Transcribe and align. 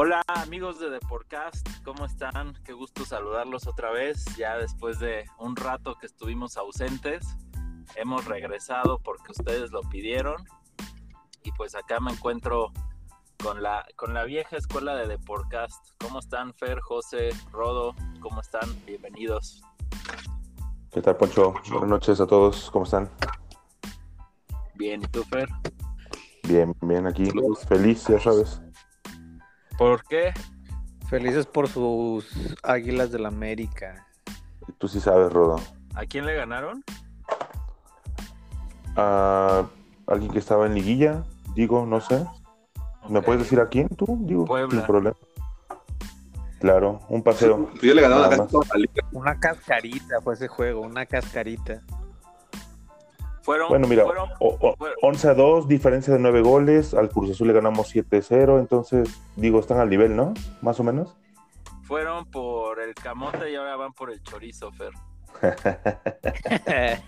Hola 0.00 0.22
amigos 0.28 0.78
de 0.78 0.90
Deporcast, 0.90 1.66
¿cómo 1.82 2.04
están? 2.06 2.54
Qué 2.62 2.72
gusto 2.72 3.04
saludarlos 3.04 3.66
otra 3.66 3.90
vez, 3.90 4.24
ya 4.36 4.56
después 4.56 5.00
de 5.00 5.24
un 5.40 5.56
rato 5.56 5.96
que 5.96 6.06
estuvimos 6.06 6.56
ausentes. 6.56 7.26
Hemos 7.96 8.24
regresado 8.26 9.00
porque 9.00 9.32
ustedes 9.32 9.72
lo 9.72 9.80
pidieron 9.80 10.36
y 11.42 11.50
pues 11.50 11.74
acá 11.74 11.98
me 11.98 12.12
encuentro 12.12 12.70
con 13.42 13.60
la, 13.60 13.84
con 13.96 14.14
la 14.14 14.22
vieja 14.22 14.56
escuela 14.56 14.94
de 14.94 15.08
Deporcast. 15.08 15.88
¿Cómo 15.98 16.20
están 16.20 16.54
Fer, 16.54 16.78
José, 16.78 17.30
Rodo? 17.50 17.96
¿Cómo 18.20 18.40
están? 18.40 18.70
Bienvenidos. 18.86 19.64
¿Qué 20.92 21.02
tal, 21.02 21.16
Poncho? 21.16 21.54
Buenas 21.70 21.88
noches 21.88 22.20
a 22.20 22.26
todos, 22.28 22.70
¿cómo 22.70 22.84
están? 22.84 23.10
Bien, 24.76 25.02
¿y 25.02 25.06
tú, 25.08 25.24
Fer? 25.24 25.48
Bien, 26.44 26.72
bien 26.82 27.04
aquí. 27.08 27.28
Feliz, 27.68 28.06
ya 28.06 28.20
sabes. 28.20 28.62
¿Por 29.78 30.02
qué? 30.04 30.34
Felices 31.08 31.46
por 31.46 31.68
sus 31.68 32.26
Águilas 32.64 33.12
del 33.12 33.24
América. 33.24 34.06
Tú 34.76 34.88
sí 34.88 35.00
sabes, 35.00 35.32
Rodo. 35.32 35.60
¿A 35.94 36.04
quién 36.04 36.26
le 36.26 36.34
ganaron? 36.34 36.84
A 38.96 39.64
alguien 40.06 40.32
que 40.32 40.40
estaba 40.40 40.66
en 40.66 40.74
liguilla, 40.74 41.22
digo, 41.54 41.86
no 41.86 42.00
sé. 42.00 42.26
¿Me 43.08 43.22
puedes 43.22 43.42
decir 43.42 43.60
a 43.60 43.68
quién 43.68 43.88
tú? 43.88 44.18
Digo, 44.22 44.44
Puebla. 44.44 44.70
sin 44.70 44.82
problema. 44.82 45.16
Claro, 46.58 47.00
un 47.08 47.22
paseo. 47.22 47.68
Pues 47.70 47.82
yo 47.82 47.94
le 47.94 48.02
ganaba. 48.02 48.48
Una 49.12 49.38
cascarita 49.38 50.20
fue 50.22 50.34
ese 50.34 50.48
juego, 50.48 50.80
una 50.80 51.06
cascarita. 51.06 51.82
Fueron, 53.48 53.68
Bueno, 53.70 53.88
mira, 53.88 54.04
fueron, 54.04 54.28
o- 54.40 54.58
o- 54.60 54.76
fueron- 54.76 54.98
11 55.00 55.28
a 55.30 55.32
2, 55.32 55.66
diferencia 55.68 56.12
de 56.12 56.18
9 56.20 56.42
goles. 56.42 56.92
Al 56.92 57.08
Cruz 57.08 57.30
Azul 57.30 57.46
le 57.48 57.54
ganamos 57.54 57.88
7-0. 57.88 58.58
Entonces, 58.58 59.08
digo, 59.36 59.58
están 59.58 59.78
al 59.80 59.88
nivel, 59.88 60.14
¿no? 60.14 60.34
Más 60.60 60.78
o 60.80 60.84
menos. 60.84 61.16
fueron 61.84 62.26
por 62.30 62.78
el 62.78 62.94
camote 62.94 63.50
y 63.50 63.54
ahora 63.56 63.74
van 63.76 63.94
por 63.94 64.10
el 64.10 64.22
chorizo, 64.22 64.70
Fer. 64.72 64.92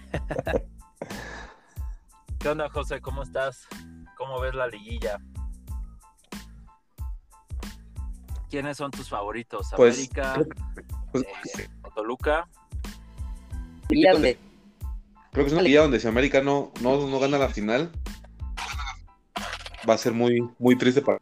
¿Qué 2.38 2.48
onda, 2.48 2.70
José? 2.70 3.02
¿Cómo 3.02 3.22
estás? 3.22 3.68
¿Cómo 4.16 4.40
ves 4.40 4.54
la 4.54 4.66
liguilla? 4.68 5.18
¿Quiénes 8.48 8.78
son 8.78 8.90
tus 8.90 9.10
favoritos? 9.10 9.68
Pues, 9.76 9.96
¿América? 9.98 10.40
Pues, 11.12 11.24
eh, 11.58 11.68
¿Toluca? 11.94 12.48
Donde 14.12 14.38
creo 15.32 15.44
que 15.44 15.48
es 15.48 15.52
una 15.52 15.62
liga 15.62 15.82
donde 15.82 16.00
si 16.00 16.08
América 16.08 16.42
no, 16.42 16.72
no, 16.80 17.06
no 17.06 17.18
gana 17.18 17.38
la 17.38 17.48
final, 17.48 17.90
va 19.88 19.94
a 19.94 19.98
ser 19.98 20.12
muy, 20.12 20.48
muy 20.58 20.76
triste 20.76 21.02
para. 21.02 21.20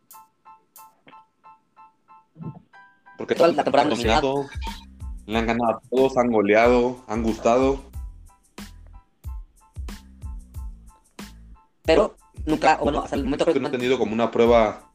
Porque 3.17 3.35
Toda 3.35 3.53
la 3.53 3.65
temporada 3.65 3.89
han 3.89 3.97
dominado, 3.97 4.47
le 5.27 5.39
han 5.39 5.47
ganado 5.47 5.73
a 5.73 5.81
todos, 5.91 6.17
han 6.17 6.31
goleado, 6.31 7.05
han 7.09 7.23
gustado. 7.23 7.89
pero 11.89 12.17
nunca, 12.45 12.77
o 12.81 12.85
bueno, 12.85 13.01
hasta 13.01 13.17
el 13.17 13.25
momento 13.25 13.47
Creo 13.47 13.55
que 13.55 13.61
no 13.61 13.69
han 13.69 13.73
tenido 13.73 13.99
como 13.99 14.13
una 14.13 14.31
prueba 14.31 14.93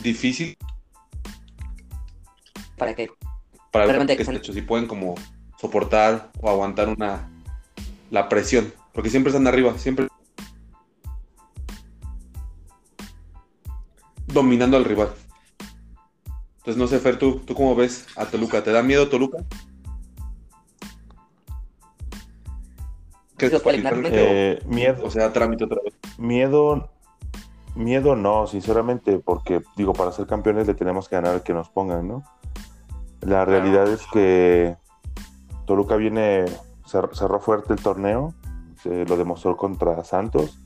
difícil 0.00 0.56
para 2.78 2.94
que 2.94 3.10
para 3.72 3.86
ver 3.86 4.06
qué 4.06 4.22
están 4.22 4.36
hechos, 4.36 4.54
si 4.54 4.62
pueden 4.62 4.86
como 4.86 5.16
soportar 5.60 6.30
o 6.40 6.48
aguantar 6.48 6.88
una 6.88 7.28
la 8.12 8.28
presión, 8.28 8.74
porque 8.92 9.08
siempre 9.08 9.30
están 9.30 9.46
arriba, 9.46 9.76
siempre 9.78 10.06
dominando 14.26 14.76
al 14.76 14.84
rival. 14.84 15.08
Entonces 16.58 16.76
no 16.76 16.86
sé, 16.86 16.98
Fer, 16.98 17.18
¿tú, 17.18 17.40
tú 17.40 17.54
cómo 17.54 17.74
ves 17.74 18.06
a 18.16 18.26
Toluca? 18.26 18.62
¿Te 18.62 18.70
da 18.70 18.82
miedo 18.82 19.08
Toluca? 19.08 19.38
¿Crees 23.38 23.60
que 23.62 23.82
Eh, 24.12 24.62
miedo, 24.66 25.02
o, 25.04 25.10
sea, 25.10 25.32
trámite 25.32 25.64
otra 25.64 25.80
vez? 25.82 25.94
Miedo, 26.18 26.90
miedo 27.74 28.14
no, 28.14 28.46
sinceramente, 28.46 29.20
porque 29.20 29.62
digo, 29.74 29.94
para 29.94 30.12
ser 30.12 30.26
campeones 30.26 30.66
le 30.66 30.74
tenemos 30.74 31.08
que 31.08 31.16
ganar 31.16 31.32
al 31.32 31.42
que 31.42 31.54
nos 31.54 31.70
pongan, 31.70 32.06
¿no? 32.06 32.24
La 33.22 33.46
realidad 33.46 33.88
es 33.88 34.02
que 34.12 34.76
Toluca 35.64 35.96
viene, 35.96 36.44
cerró 36.84 37.40
fuerte 37.40 37.72
el 37.72 37.82
torneo, 37.82 38.34
se 38.82 39.04
lo 39.04 39.16
demostró 39.16 39.56
contra 39.56 40.02
Santos, 40.04 40.58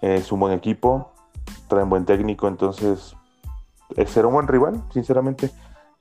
es 0.00 0.32
un 0.32 0.40
buen 0.40 0.52
equipo, 0.52 1.12
traen 1.68 1.88
buen 1.88 2.04
técnico, 2.04 2.48
entonces 2.48 3.16
eh, 3.96 4.06
será 4.06 4.28
un 4.28 4.34
buen 4.34 4.48
rival, 4.48 4.82
sinceramente. 4.92 5.50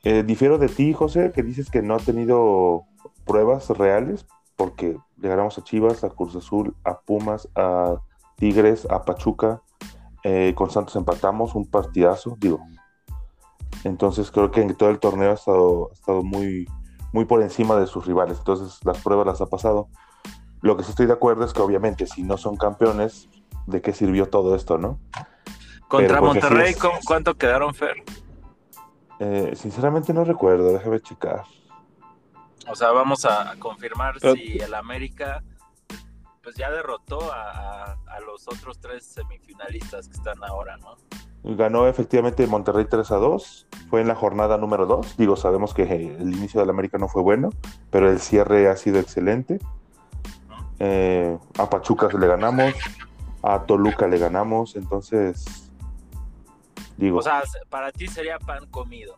Eh, 0.04 0.24
difiero 0.24 0.58
de 0.58 0.70
ti, 0.70 0.94
José, 0.94 1.32
que 1.34 1.44
dices 1.44 1.70
que 1.70 1.82
no 1.82 1.96
ha 1.96 2.00
tenido 2.00 2.84
pruebas 3.26 3.70
reales, 3.70 4.26
porque 4.56 4.98
le 5.18 5.30
ganamos 5.30 5.58
a 5.58 5.64
Chivas, 5.64 6.04
a 6.04 6.10
Cruz 6.10 6.36
Azul, 6.36 6.76
a 6.84 7.00
Pumas, 7.00 7.48
a 7.56 7.96
Tigres, 8.36 8.88
a 8.90 9.04
Pachuca. 9.04 9.62
eh, 10.24 10.54
con 10.54 10.70
Santos 10.70 10.98
empatamos 10.98 11.56
un 11.56 11.66
partidazo, 11.66 12.36
digo. 12.40 12.60
Entonces 13.86 14.32
creo 14.32 14.52
que 14.52 14.62
en 14.62 14.76
todo 14.76 14.90
el 14.90 15.00
torneo 15.00 15.32
ha 15.32 15.36
estado, 15.36 15.90
ha 15.92 15.94
estado 15.94 16.24
muy, 16.24 16.68
muy 17.12 17.26
por 17.26 17.42
encima 17.42 17.76
de 17.76 17.88
sus 17.88 18.06
rivales. 18.06 18.38
Entonces 18.40 18.80
las 18.86 19.00
pruebas 19.00 19.26
las 19.28 19.42
ha 19.42 19.46
pasado. 19.48 19.88
Lo 20.62 20.76
que 20.78 20.84
sí 20.84 20.90
estoy 20.92 21.06
de 21.06 21.14
acuerdo 21.14 21.46
es 21.46 21.54
que 21.54 21.62
obviamente 21.62 22.06
si 22.08 22.24
no 22.24 22.38
son 22.38 22.58
campeones, 22.58 23.30
¿de 23.66 23.82
qué 23.82 23.94
sirvió 23.94 24.28
todo 24.30 24.56
esto, 24.56 24.78
no? 24.78 25.00
Contra 25.88 26.20
porque 26.20 26.42
sí 26.42 26.46
Monterrey, 26.48 26.72
es- 26.72 26.78
¿cómo- 26.78 27.00
¿cuánto 27.06 27.36
quedaron, 27.36 27.74
Fer? 27.74 28.04
Eh, 29.20 29.54
sinceramente 29.56 30.14
no 30.14 30.24
recuerdo, 30.24 30.72
déjame 30.72 31.00
checar. 31.02 31.44
O 32.70 32.76
sea, 32.76 32.92
vamos 32.92 33.26
a, 33.26 33.52
a 33.52 33.56
confirmar 33.58 34.16
Pero- 34.22 34.36
si 34.36 34.60
el 34.60 34.74
América 34.74 35.44
pues 36.44 36.56
ya 36.56 36.72
derrotó 36.72 37.32
a, 37.32 37.52
a- 37.52 37.98
a 38.08 38.20
los 38.22 38.48
otros 38.48 38.80
tres 38.80 39.06
semifinalistas 39.06 40.08
que 40.08 40.16
están 40.16 40.42
ahora, 40.44 40.78
¿no? 40.78 40.96
Ganó 41.44 41.88
efectivamente 41.88 42.46
Monterrey 42.48 42.86
3 42.90 43.12
a 43.12 43.16
2. 43.16 43.68
Fue 43.90 44.02
en 44.02 44.08
la 44.08 44.16
jornada 44.16 44.58
número 44.58 44.86
2. 44.86 45.18
Digo, 45.18 45.36
sabemos 45.36 45.74
que 45.74 45.84
el 45.84 46.34
inicio 46.34 46.60
del 46.60 46.70
América 46.70 46.98
no 46.98 47.08
fue 47.08 47.22
bueno, 47.22 47.50
pero 47.90 48.10
el 48.10 48.20
cierre 48.20 48.70
ha 48.70 48.76
sido 48.76 49.00
excelente. 49.00 49.60
Eh, 50.80 51.38
a 51.58 51.70
Pachuca 51.70 52.08
le 52.18 52.28
ganamos, 52.28 52.74
a 53.44 53.64
Toluca 53.64 54.08
le 54.08 54.18
ganamos, 54.18 54.78
entonces 54.78 55.70
digo, 56.98 57.20
O 57.20 57.22
sea, 57.22 57.44
para 57.70 57.92
ti 57.92 58.08
sería 58.08 58.40
pan 58.40 58.66
comido. 58.68 59.18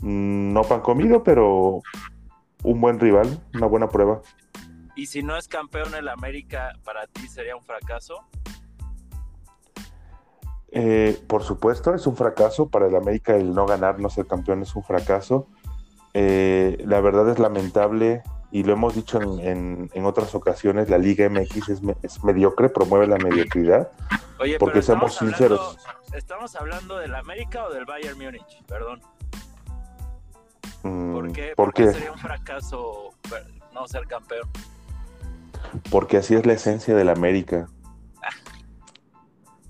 mm, 0.00 0.52
no 0.52 0.62
pan 0.62 0.80
comido, 0.80 1.22
pero 1.22 1.80
un 2.64 2.80
buen 2.80 2.98
rival, 2.98 3.40
una 3.54 3.66
buena 3.66 3.88
prueba. 3.88 4.20
Y 4.96 5.06
si 5.06 5.22
no 5.22 5.36
es 5.36 5.48
campeón 5.48 5.94
el 5.94 6.08
América, 6.08 6.72
para 6.84 7.06
ti 7.06 7.26
sería 7.28 7.56
un 7.56 7.62
fracaso. 7.62 8.16
Eh, 10.76 11.16
por 11.28 11.44
supuesto, 11.44 11.94
es 11.94 12.04
un 12.06 12.16
fracaso 12.16 12.68
para 12.68 12.86
el 12.88 12.96
América 12.96 13.36
el 13.36 13.54
no 13.54 13.64
ganar, 13.64 14.00
no 14.00 14.10
ser 14.10 14.26
campeón 14.26 14.62
es 14.62 14.74
un 14.74 14.82
fracaso. 14.82 15.46
Eh, 16.14 16.82
la 16.86 17.00
verdad 17.00 17.28
es 17.28 17.38
lamentable 17.38 18.22
y 18.50 18.64
lo 18.64 18.72
hemos 18.72 18.94
dicho 18.94 19.20
en, 19.20 19.38
en- 19.40 19.90
en 19.94 20.04
otras 20.06 20.34
ocasiones, 20.34 20.90
la 20.90 20.98
Liga 20.98 21.28
MX 21.28 21.68
es, 21.68 21.82
me- 21.82 21.96
es 22.02 22.22
mediocre, 22.24 22.68
promueve 22.68 23.06
la 23.06 23.16
mediocridad. 23.18 23.88
Oye, 24.40 24.58
Porque 24.58 24.74
pero 24.74 24.82
seamos 24.86 25.14
sinceros. 25.16 25.78
¿Estamos 26.12 26.54
hablando 26.56 26.96
del 26.98 27.14
América 27.14 27.64
o 27.66 27.72
del 27.72 27.84
Bayern 27.84 28.18
Múnich? 28.18 28.62
Perdón. 28.66 29.00
Mm, 30.82 31.12
¿Por 31.12 31.32
qué? 31.32 31.52
¿por 31.56 31.66
¿Por 31.66 31.74
qué 31.74 31.92
sería 31.92 32.12
un 32.12 32.18
fracaso 32.18 33.10
no 33.72 33.86
ser 33.88 34.06
campeón? 34.06 34.48
Porque 35.90 36.16
así 36.18 36.34
es 36.34 36.44
la 36.46 36.52
esencia 36.52 36.94
del 36.94 37.08
América. 37.08 37.68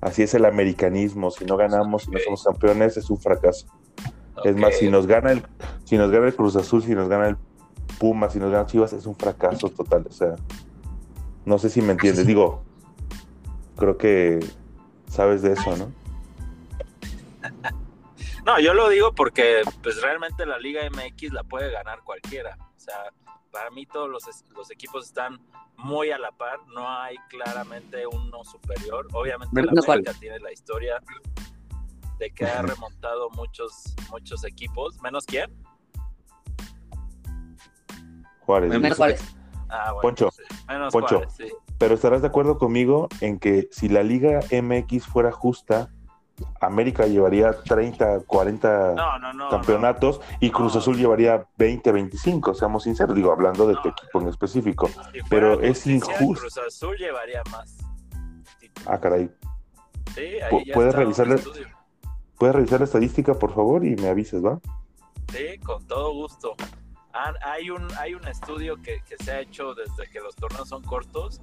Así 0.04 0.22
es 0.22 0.34
el 0.34 0.44
americanismo. 0.44 1.30
Si 1.30 1.46
no 1.46 1.56
ganamos, 1.56 2.02
si 2.02 2.10
no 2.10 2.18
somos 2.18 2.44
campeones, 2.44 2.98
es 2.98 3.08
un 3.08 3.18
fracaso. 3.18 3.66
Es 4.44 4.54
más, 4.54 4.76
si 4.76 4.90
nos 4.90 5.06
gana 5.06 5.32
el, 5.32 5.42
si 5.84 5.96
nos 5.96 6.10
gana 6.10 6.26
el 6.26 6.36
Cruz 6.36 6.56
Azul, 6.56 6.82
si 6.82 6.94
nos 6.94 7.08
gana 7.08 7.28
el 7.28 7.38
Puma, 7.98 8.28
si 8.28 8.38
nos 8.38 8.52
gana 8.52 8.66
Chivas, 8.66 8.92
es 8.92 9.06
un 9.06 9.16
fracaso 9.16 9.70
total. 9.70 10.04
O 10.06 10.12
sea, 10.12 10.36
no 11.46 11.58
sé 11.58 11.70
si 11.70 11.80
me 11.80 11.92
entiendes. 11.92 12.26
Digo, 12.26 12.62
creo 13.78 13.96
que 13.96 14.40
sabes 15.08 15.40
de 15.40 15.54
eso, 15.54 15.74
¿no? 15.74 15.90
No, 18.44 18.60
yo 18.60 18.74
lo 18.74 18.90
digo 18.90 19.14
porque 19.14 19.62
pues 19.82 20.02
realmente 20.02 20.44
la 20.44 20.58
Liga 20.58 20.82
MX 20.90 21.32
la 21.32 21.44
puede 21.44 21.70
ganar 21.70 22.00
cualquiera. 22.04 22.58
O 22.76 22.80
sea, 22.80 23.10
para 23.54 23.70
mí 23.70 23.86
todos 23.86 24.10
los, 24.10 24.70
equipos 24.70 25.06
están 25.06 25.40
muy 25.76 26.10
a 26.10 26.18
la 26.18 26.32
par, 26.32 26.58
no 26.74 26.88
hay 26.90 27.16
claramente 27.28 28.04
uno 28.04 28.42
superior. 28.42 29.06
Obviamente 29.12 29.62
la 29.62 29.70
América 29.70 30.12
tiene 30.18 30.40
la 30.40 30.52
historia 30.52 31.00
de 32.18 32.30
que 32.32 32.44
ha 32.44 32.62
remontado 32.62 33.30
muchos 33.30 33.94
muchos 34.10 34.44
equipos, 34.44 35.00
menos 35.00 35.24
quién? 35.24 35.52
Juárez. 38.40 38.70
Menos 38.70 38.82
Menos 38.82 38.98
Juárez. 38.98 39.36
Ah, 39.68 39.92
bueno, 39.92 40.02
Poncho, 40.02 40.30
sí, 40.32 40.42
menos 40.68 40.92
Poncho. 40.92 41.16
Juárez, 41.16 41.34
sí. 41.36 41.52
Pero 41.78 41.94
estarás 41.94 42.22
de 42.22 42.28
acuerdo 42.28 42.58
conmigo 42.58 43.08
en 43.20 43.38
que 43.38 43.68
si 43.70 43.88
la 43.88 44.02
Liga 44.02 44.40
MX 44.50 45.06
fuera 45.06 45.30
justa, 45.30 45.90
América 46.60 47.06
llevaría 47.06 47.52
30, 47.52 48.20
40 48.26 48.94
No, 48.94 49.18
no, 49.18 49.32
no. 49.32 49.48
campeonatos 49.50 50.20
y 50.40 50.50
Cruz. 50.50 50.74
Azul 50.76 50.96
llevaría 50.96 51.46
20, 51.58 51.92
25, 51.92 52.54
seamos 52.54 52.82
sinceros, 52.84 53.14
digo, 53.14 53.30
hablando 53.32 53.66
de 53.68 53.74
tu 53.76 53.88
No. 53.88 53.94
equipo 53.96 54.20
en 54.20 54.28
específico. 54.28 54.88
Si 54.88 55.20
pero 55.28 55.60
es 55.60 55.86
injusto. 55.86 56.40
Cruz 56.40 56.58
Azul 56.58 56.96
llevaría 56.96 57.42
más. 57.52 57.76
Ah, 58.86 58.98
caray. 58.98 59.30
Sí, 60.14 60.20
ahí 60.40 60.64
ya 60.66 60.74
¿puedes 60.74 60.94
revisarle? 60.94 61.36
estudio. 61.36 61.66
¿Puedes 62.38 62.56
revisar 62.56 62.80
la 62.80 62.84
estadística, 62.86 63.34
por 63.34 63.54
favor, 63.54 63.84
y 63.84 63.94
me 63.96 64.08
avisas, 64.08 64.44
va? 64.44 64.58
Sí, 65.32 65.58
con 65.64 65.86
todo 65.86 66.12
gusto. 66.12 66.54
Han- 67.12 67.36
hay, 67.44 67.70
un, 67.70 67.86
hay 67.98 68.14
un 68.14 68.26
estudio 68.26 68.76
que, 68.82 69.00
que 69.08 69.16
se 69.22 69.30
ha 69.30 69.40
hecho 69.40 69.72
desde 69.74 70.10
que 70.10 70.18
los 70.20 70.34
torneos 70.34 70.68
son 70.68 70.82
cortos 70.82 71.40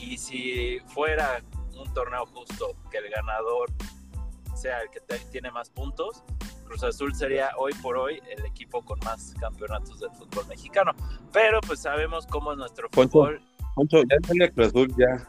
y 0.00 0.18
si 0.18 0.80
fuera 0.88 1.40
un 1.80 1.92
torneo 1.94 2.26
justo, 2.26 2.74
que 2.90 2.98
el 2.98 3.08
ganador 3.08 3.70
sea 4.62 4.80
el 4.80 4.90
que 4.90 5.00
te- 5.00 5.18
tiene 5.30 5.50
más 5.50 5.68
puntos, 5.70 6.22
Cruz 6.66 6.84
Azul 6.84 7.14
sería 7.14 7.50
hoy 7.58 7.72
por 7.82 7.96
hoy 7.96 8.20
el 8.30 8.44
equipo 8.46 8.82
con 8.82 8.98
más 9.00 9.34
campeonatos 9.40 9.98
del 10.00 10.10
fútbol 10.12 10.46
mexicano. 10.46 10.92
Pero 11.32 11.60
pues 11.60 11.80
sabemos 11.82 12.26
cómo 12.28 12.52
es 12.52 12.58
nuestro 12.58 12.88
Poncho. 12.90 13.10
fútbol. 13.10 13.42
Poncho, 13.74 13.98
ya 14.04 14.16
sale 14.26 14.50
Cruz 14.52 14.68
Azul, 14.68 14.94
ya. 14.96 15.28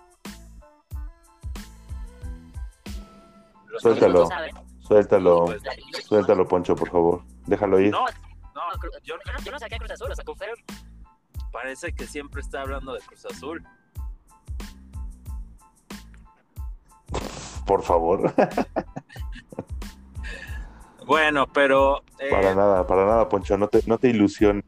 Los 3.67 3.81
Suéltalo. 3.81 4.29
Suéltalo, 4.79 5.45
pues, 5.45 5.61
suéltalo, 6.07 6.47
Poncho, 6.47 6.75
por 6.75 6.89
favor. 6.91 7.23
Déjalo 7.47 7.79
ir. 7.79 7.91
No, 7.91 8.05
no, 8.53 8.61
yo, 8.83 8.89
yo 9.03 9.15
no, 9.15 9.43
yo 9.43 9.51
no 9.51 9.59
saqué 9.59 9.75
a 9.75 9.77
Cruz 9.79 9.91
Azul, 9.91 10.09
lo 10.09 10.15
sacó 10.15 10.35
Fer. 10.35 10.53
Parece 11.51 11.93
que 11.95 12.05
siempre 12.05 12.41
está 12.41 12.61
hablando 12.61 12.93
de 12.93 12.99
Cruz 13.01 13.25
Azul. 13.25 13.63
Por 17.65 17.81
favor. 17.83 18.33
Bueno, 21.05 21.47
pero 21.47 22.01
eh, 22.19 22.29
para 22.29 22.55
nada, 22.55 22.87
para 22.87 23.05
nada, 23.05 23.27
Poncho, 23.27 23.57
no 23.57 23.67
te, 23.67 23.83
no 23.87 23.97
te 23.97 24.09
ilusiones. 24.09 24.63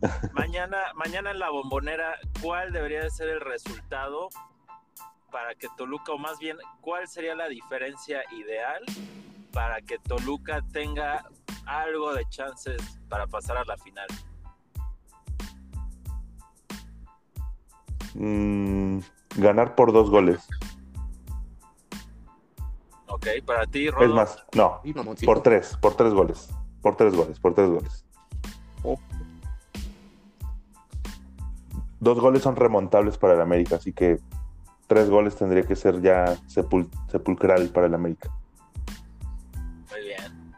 mañana, 0.32 0.78
mañana 0.94 1.30
en 1.30 1.38
la 1.38 1.50
bombonera, 1.50 2.14
¿cuál 2.42 2.72
debería 2.72 3.02
de 3.02 3.10
ser 3.10 3.28
el 3.28 3.40
resultado 3.40 4.28
para 5.30 5.54
que 5.54 5.68
Toluca, 5.76 6.12
o 6.12 6.18
más 6.18 6.38
bien, 6.38 6.56
cuál 6.80 7.08
sería 7.08 7.34
la 7.34 7.48
diferencia 7.48 8.22
ideal 8.30 8.84
para 9.52 9.80
que 9.80 9.98
Toluca 9.98 10.62
tenga 10.72 11.24
algo 11.66 12.14
de 12.14 12.24
chances 12.28 12.80
para 13.08 13.26
pasar 13.26 13.56
a 13.56 13.64
la 13.64 13.76
final? 13.78 14.06
Mm, 18.14 19.00
ganar 19.36 19.74
por 19.74 19.92
dos 19.92 20.08
goles. 20.08 20.46
Ok, 23.08 23.26
para 23.44 23.66
ti, 23.66 23.90
Rodo. 23.90 24.04
Es 24.04 24.10
más, 24.10 24.44
no, 24.54 24.80
por 25.24 25.42
tres, 25.42 25.76
por 25.80 25.94
tres 25.94 26.12
goles. 26.12 26.48
Por 26.82 26.96
tres 26.96 27.14
goles, 27.14 27.38
por 27.38 27.54
tres 27.54 27.68
goles. 27.70 28.04
Oh. 28.82 28.98
Dos 32.00 32.20
goles 32.20 32.42
son 32.42 32.56
remontables 32.56 33.16
para 33.16 33.34
el 33.34 33.40
América, 33.40 33.76
así 33.76 33.92
que 33.92 34.18
tres 34.86 35.08
goles 35.08 35.36
tendría 35.36 35.62
que 35.62 35.76
ser 35.76 36.02
ya 36.02 36.36
sepul- 36.46 36.90
sepulcral 37.10 37.68
para 37.70 37.86
el 37.86 37.94
América. 37.94 38.30
Muy 39.90 40.00
bien. 40.02 40.54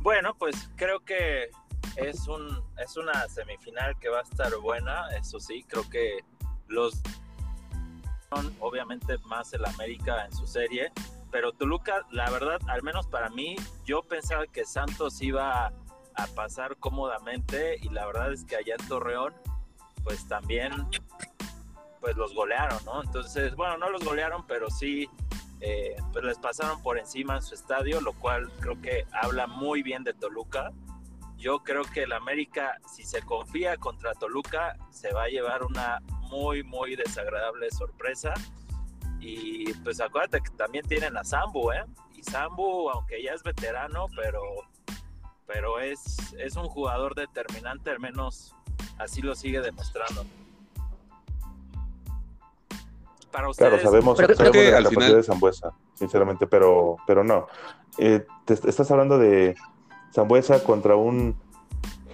Bueno, 0.00 0.34
pues 0.34 0.70
creo 0.74 1.00
que 1.00 1.50
es 1.96 2.26
un 2.26 2.62
es 2.78 2.96
una 2.96 3.28
semifinal 3.28 3.98
que 3.98 4.08
va 4.08 4.18
a 4.18 4.22
estar 4.22 4.56
buena, 4.56 5.08
eso 5.16 5.38
sí, 5.38 5.64
creo 5.68 5.88
que 5.88 6.18
los 6.66 7.00
obviamente 8.60 9.18
más 9.26 9.52
el 9.52 9.64
América 9.64 10.24
en 10.24 10.32
su 10.32 10.46
serie, 10.46 10.92
pero 11.30 11.52
Toluca, 11.52 12.06
la 12.10 12.30
verdad, 12.30 12.60
al 12.68 12.82
menos 12.82 13.06
para 13.06 13.28
mí, 13.30 13.56
yo 13.84 14.02
pensaba 14.02 14.46
que 14.46 14.64
Santos 14.64 15.20
iba 15.22 15.72
a 16.14 16.26
pasar 16.34 16.76
cómodamente 16.76 17.78
y 17.80 17.88
la 17.90 18.06
verdad 18.06 18.32
es 18.32 18.44
que 18.44 18.56
allá 18.56 18.76
en 18.78 18.88
Torreón, 18.88 19.34
pues 20.04 20.26
también 20.26 20.72
pues 22.00 22.16
los 22.16 22.34
golearon, 22.34 22.84
¿no? 22.84 23.02
Entonces, 23.02 23.54
bueno, 23.56 23.76
no 23.78 23.90
los 23.90 24.04
golearon, 24.04 24.46
pero 24.46 24.70
sí 24.70 25.08
eh, 25.60 25.96
pues 26.12 26.24
les 26.24 26.38
pasaron 26.38 26.80
por 26.82 26.98
encima 26.98 27.36
en 27.36 27.42
su 27.42 27.54
estadio, 27.54 28.00
lo 28.00 28.12
cual 28.14 28.50
creo 28.60 28.80
que 28.80 29.06
habla 29.12 29.46
muy 29.46 29.82
bien 29.82 30.04
de 30.04 30.14
Toluca. 30.14 30.70
Yo 31.36 31.60
creo 31.62 31.82
que 31.82 32.04
el 32.04 32.12
América, 32.12 32.78
si 32.92 33.04
se 33.04 33.22
confía 33.22 33.76
contra 33.76 34.14
Toluca, 34.14 34.76
se 34.90 35.12
va 35.12 35.24
a 35.24 35.28
llevar 35.28 35.62
una 35.64 36.00
muy, 36.30 36.62
muy 36.62 36.96
desagradable 36.96 37.70
sorpresa. 37.70 38.34
Y 39.20 39.72
pues 39.84 40.00
acuérdate 40.00 40.40
que 40.40 40.50
también 40.56 40.86
tienen 40.86 41.16
a 41.16 41.24
Sambu, 41.24 41.72
¿eh? 41.72 41.84
Y 42.14 42.22
Sambu, 42.22 42.88
aunque 42.90 43.22
ya 43.22 43.32
es 43.32 43.42
veterano, 43.42 44.06
pero, 44.14 44.40
pero 45.46 45.80
es, 45.80 46.34
es 46.38 46.56
un 46.56 46.66
jugador 46.68 47.14
determinante, 47.14 47.90
al 47.90 48.00
menos 48.00 48.54
así 48.98 49.20
lo 49.22 49.34
sigue 49.34 49.60
demostrando. 49.60 50.24
Para 53.32 53.48
ustedes, 53.50 53.70
Claro, 53.72 53.82
sabemos, 53.82 54.16
Pero 54.16 54.34
sabemos 54.34 54.56
que 54.56 54.62
de 54.64 54.70
la 54.70 54.76
al 54.78 54.84
capacidad 54.84 55.02
final- 55.06 55.16
de 55.16 55.22
Zambuesa, 55.22 55.72
sinceramente, 55.94 56.46
pero, 56.46 56.96
pero 57.06 57.24
no. 57.24 57.46
Eh, 57.98 58.24
te 58.46 58.54
estás 58.54 58.90
hablando 58.90 59.18
de 59.18 59.54
Zambuesa 60.14 60.62
contra 60.64 60.96
un 60.96 61.36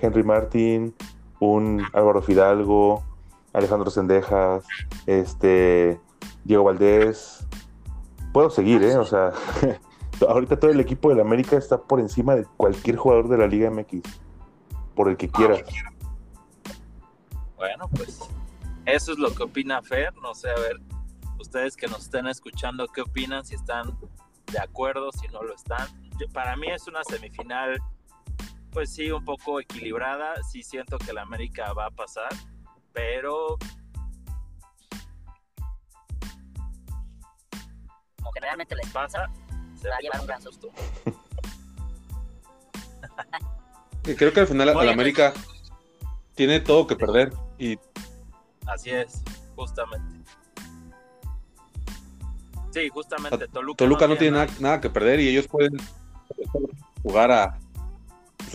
Henry 0.00 0.24
Martin, 0.24 0.94
un 1.38 1.84
Álvaro 1.92 2.20
Fidalgo, 2.20 3.04
Alejandro 3.54 3.90
Sendejas, 3.90 4.66
este 5.06 6.00
Diego 6.44 6.64
Valdés. 6.64 7.46
Puedo 8.32 8.50
seguir, 8.50 8.82
¿eh? 8.82 8.96
O 8.96 9.04
sea, 9.04 9.32
ahorita 10.28 10.58
todo 10.58 10.70
el 10.70 10.80
equipo 10.80 11.08
del 11.08 11.20
América 11.20 11.56
está 11.56 11.80
por 11.80 12.00
encima 12.00 12.34
de 12.34 12.44
cualquier 12.56 12.96
jugador 12.96 13.28
de 13.28 13.38
la 13.38 13.46
Liga 13.46 13.70
MX, 13.70 14.02
por 14.94 15.08
el 15.08 15.16
que 15.16 15.28
quieras. 15.28 15.62
Bueno, 17.56 17.88
pues 17.96 18.20
eso 18.86 19.12
es 19.12 19.18
lo 19.18 19.32
que 19.34 19.44
opina 19.44 19.80
Fer. 19.82 20.12
No 20.16 20.34
sé, 20.34 20.50
a 20.50 20.54
ver, 20.56 20.80
ustedes 21.38 21.76
que 21.76 21.86
nos 21.86 22.02
estén 22.02 22.26
escuchando, 22.26 22.86
¿qué 22.88 23.02
opinan? 23.02 23.44
Si 23.44 23.54
están 23.54 23.96
de 24.52 24.58
acuerdo, 24.58 25.10
si 25.12 25.28
no 25.28 25.42
lo 25.42 25.54
están. 25.54 25.86
Yo- 26.18 26.28
para 26.32 26.56
mí 26.56 26.66
es 26.68 26.86
una 26.88 27.02
semifinal, 27.04 27.78
pues 28.72 28.92
sí, 28.92 29.10
un 29.12 29.24
poco 29.24 29.60
equilibrada. 29.60 30.34
Sí 30.42 30.62
siento 30.62 30.98
que 30.98 31.12
la 31.12 31.22
América 31.22 31.72
va 31.72 31.86
a 31.86 31.90
pasar, 31.90 32.28
pero... 32.94 33.58
Como 38.16 38.32
generalmente 38.32 38.74
les 38.76 38.88
pasa, 38.90 39.28
se 39.78 39.88
va 39.90 39.96
a 39.96 40.00
llevar 40.00 40.20
un 40.20 40.26
gran 40.26 40.40
susto. 40.40 40.70
Y 44.06 44.14
creo 44.14 44.32
que 44.32 44.40
al 44.40 44.46
final 44.46 44.68
Oye, 44.70 44.80
al 44.80 44.88
América 44.90 45.32
tiene 46.34 46.60
todo 46.60 46.86
que 46.86 46.96
perder. 46.96 47.32
Y 47.58 47.78
Así 48.66 48.90
es, 48.90 49.22
justamente. 49.56 50.14
Sí, 52.72 52.88
justamente. 52.88 53.48
Toluca, 53.48 53.76
Toluca 53.76 54.08
no 54.08 54.16
tiene 54.16 54.46
nada 54.58 54.80
que 54.80 54.90
perder 54.90 55.20
y 55.20 55.28
ellos 55.28 55.46
pueden 55.46 55.76
jugar 57.02 57.30
a. 57.30 57.58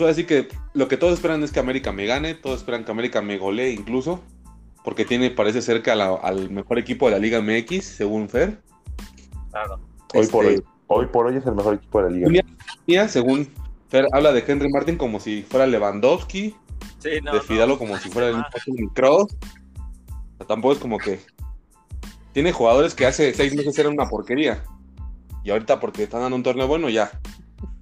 Que 0.00 0.48
lo 0.74 0.88
que 0.88 0.96
todos 0.96 1.14
esperan 1.14 1.42
es 1.42 1.52
que 1.52 1.60
América 1.60 1.92
me 1.92 2.06
gane, 2.06 2.34
todos 2.34 2.58
esperan 2.58 2.84
que 2.84 2.90
América 2.90 3.20
me 3.22 3.38
golee 3.38 3.72
incluso, 3.72 4.20
porque 4.84 5.04
tiene, 5.04 5.30
parece 5.30 5.62
cerca 5.62 5.92
al 5.92 6.50
mejor 6.50 6.78
equipo 6.78 7.06
de 7.06 7.12
la 7.12 7.18
Liga 7.18 7.40
MX, 7.40 7.84
según 7.84 8.28
Fer. 8.28 8.58
Claro. 9.50 9.78
Hoy 10.14 10.26
por 10.26 10.46
Este, 10.46 10.58
hoy. 10.58 10.64
Hoy 10.86 11.06
por 11.06 11.26
hoy 11.26 11.36
es 11.36 11.46
el 11.46 11.54
mejor 11.54 11.74
equipo 11.74 12.02
de 12.02 12.10
la 12.10 12.16
Liga. 12.16 12.44
Mía, 12.86 13.08
según 13.08 13.48
Fer, 13.88 14.06
habla 14.12 14.32
de 14.32 14.44
Henry 14.46 14.68
Martin 14.70 14.96
como 14.96 15.20
si 15.20 15.42
fuera 15.42 15.66
Lewandowski, 15.66 16.54
Sí, 16.98 17.08
no, 17.22 17.32
de 17.32 17.38
no, 17.38 17.42
Fidalgo 17.44 17.78
como 17.78 17.96
si 17.98 18.10
fuera 18.10 18.28
el 18.28 18.36
Ah, 18.36 18.50
Cross. 18.94 19.36
Tampoco 20.46 20.74
es 20.74 20.78
como 20.78 20.98
que. 20.98 21.20
Tiene 22.32 22.52
jugadores 22.52 22.94
que 22.94 23.06
hace 23.06 23.34
seis 23.34 23.54
meses 23.54 23.78
eran 23.78 23.92
una 23.92 24.08
porquería. 24.08 24.62
Y 25.42 25.50
ahorita, 25.50 25.80
porque 25.80 26.04
están 26.04 26.20
dando 26.20 26.36
un 26.36 26.42
torneo 26.42 26.68
bueno, 26.68 26.88
ya. 26.88 27.10